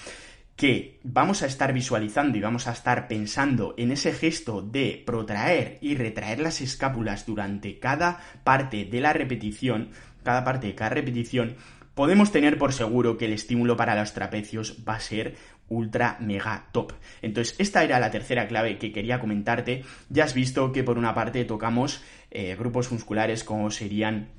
que 0.62 1.00
vamos 1.02 1.41
a 1.41 1.47
estar 1.47 1.74
visualizando 1.74 2.38
y 2.38 2.41
vamos 2.41 2.67
a 2.67 2.74
estar 2.74 3.08
pensando 3.08 3.74
en 3.80 3.91
ese 3.91 4.13
gesto 4.13 4.62
de 4.62 5.02
protraer 5.04 5.80
y 5.82 5.95
retraer 5.95 6.39
las 6.39 6.62
escápulas 6.62 7.26
durante 7.26 7.80
cada 7.80 8.19
parte 8.43 8.86
de 8.86 9.02
la 9.02 9.12
repetición, 9.12 9.89
cada 10.21 10.43
parte 10.43 10.67
de 10.67 10.76
cada 10.76 10.91
repetición, 10.91 11.56
podemos 11.95 12.32
tener 12.32 12.60
por 12.60 12.74
seguro 12.74 13.17
que 13.17 13.26
el 13.26 13.34
estímulo 13.34 13.76
para 13.76 13.95
los 13.95 14.13
trapecios 14.13 14.78
va 14.88 14.97
a 14.97 15.00
ser 15.00 15.36
ultra 15.67 16.17
mega 16.19 16.67
top. 16.71 16.93
Entonces, 17.24 17.56
esta 17.58 17.84
era 17.84 18.00
la 18.00 18.12
tercera 18.12 18.47
clave 18.47 18.78
que 18.78 18.91
quería 18.91 19.19
comentarte. 19.19 19.84
Ya 20.10 20.26
has 20.26 20.36
visto 20.36 20.71
que 20.71 20.84
por 20.84 21.00
una 21.00 21.15
parte 21.15 21.43
tocamos 21.43 22.04
eh, 22.30 22.56
grupos 22.56 22.91
musculares 22.91 23.43
como 23.43 23.71
serían 23.71 24.30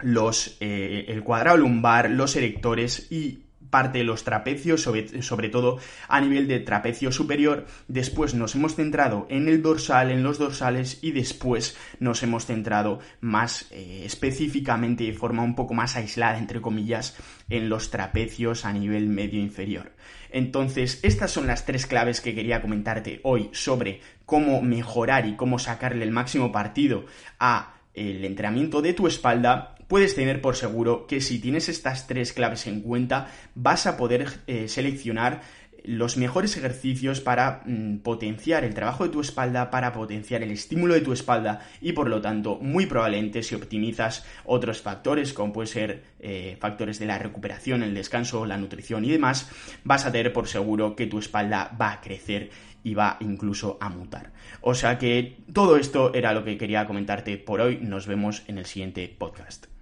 los 0.00 0.56
eh, 0.58 1.04
el 1.06 1.22
cuadrado 1.22 1.56
lumbar, 1.56 2.10
los 2.10 2.34
erectores 2.34 3.12
y 3.12 3.44
parte 3.70 3.98
de 3.98 4.04
los 4.04 4.24
trapecios, 4.24 4.82
sobre, 4.82 5.22
sobre, 5.22 5.48
todo 5.48 5.78
a 6.08 6.20
nivel 6.20 6.48
de 6.48 6.60
trapecio 6.60 7.12
superior. 7.12 7.66
Después 7.88 8.34
nos 8.34 8.54
hemos 8.54 8.74
centrado 8.74 9.26
en 9.30 9.48
el 9.48 9.62
dorsal, 9.62 10.10
en 10.10 10.22
los 10.22 10.38
dorsales 10.38 10.98
y 11.02 11.12
después 11.12 11.76
nos 12.00 12.22
hemos 12.22 12.46
centrado 12.46 13.00
más 13.20 13.66
eh, 13.70 14.02
específicamente 14.04 15.04
de 15.04 15.12
forma 15.12 15.42
un 15.42 15.54
poco 15.54 15.74
más 15.74 15.96
aislada, 15.96 16.38
entre 16.38 16.60
comillas, 16.60 17.16
en 17.48 17.68
los 17.68 17.90
trapecios 17.90 18.64
a 18.64 18.72
nivel 18.72 19.08
medio 19.08 19.40
inferior. 19.40 19.92
Entonces, 20.30 21.00
estas 21.02 21.30
son 21.30 21.46
las 21.46 21.64
tres 21.64 21.86
claves 21.86 22.20
que 22.20 22.34
quería 22.34 22.60
comentarte 22.60 23.20
hoy 23.22 23.48
sobre 23.52 24.00
cómo 24.26 24.60
mejorar 24.60 25.26
y 25.26 25.36
cómo 25.36 25.58
sacarle 25.58 26.04
el 26.04 26.10
máximo 26.10 26.52
partido 26.52 27.06
a 27.38 27.74
el 27.94 28.24
entrenamiento 28.24 28.82
de 28.82 28.92
tu 28.92 29.06
espalda, 29.06 29.74
puedes 29.88 30.14
tener 30.14 30.40
por 30.40 30.54
seguro 30.54 31.06
que 31.06 31.20
si 31.20 31.40
tienes 31.40 31.68
estas 31.68 32.06
tres 32.06 32.32
claves 32.32 32.66
en 32.66 32.82
cuenta, 32.82 33.32
vas 33.54 33.86
a 33.86 33.96
poder 33.96 34.28
eh, 34.46 34.68
seleccionar 34.68 35.40
los 35.84 36.16
mejores 36.16 36.56
ejercicios 36.56 37.20
para 37.20 37.62
mm, 37.64 37.98
potenciar 37.98 38.64
el 38.64 38.74
trabajo 38.74 39.04
de 39.04 39.10
tu 39.10 39.20
espalda, 39.20 39.70
para 39.70 39.92
potenciar 39.92 40.42
el 40.42 40.50
estímulo 40.50 40.94
de 40.94 41.00
tu 41.00 41.12
espalda 41.12 41.60
y 41.80 41.92
por 41.92 42.08
lo 42.08 42.20
tanto 42.20 42.58
muy 42.60 42.86
probablemente 42.86 43.42
si 43.42 43.54
optimizas 43.54 44.26
otros 44.44 44.82
factores 44.82 45.32
como 45.32 45.52
puede 45.52 45.68
ser 45.68 46.04
eh, 46.20 46.56
factores 46.60 46.98
de 46.98 47.06
la 47.06 47.18
recuperación, 47.18 47.82
el 47.82 47.94
descanso, 47.94 48.44
la 48.44 48.58
nutrición 48.58 49.04
y 49.04 49.10
demás, 49.10 49.50
vas 49.84 50.04
a 50.04 50.12
tener 50.12 50.32
por 50.32 50.48
seguro 50.48 50.94
que 50.94 51.06
tu 51.06 51.18
espalda 51.18 51.74
va 51.80 51.92
a 51.92 52.00
crecer 52.00 52.50
y 52.84 52.94
va 52.94 53.16
incluso 53.20 53.78
a 53.80 53.88
mutar. 53.88 54.32
O 54.60 54.74
sea 54.74 54.98
que 54.98 55.38
todo 55.52 55.76
esto 55.76 56.14
era 56.14 56.32
lo 56.32 56.44
que 56.44 56.58
quería 56.58 56.86
comentarte 56.86 57.36
por 57.36 57.60
hoy. 57.60 57.78
Nos 57.80 58.06
vemos 58.06 58.44
en 58.46 58.58
el 58.58 58.66
siguiente 58.66 59.14
podcast. 59.18 59.77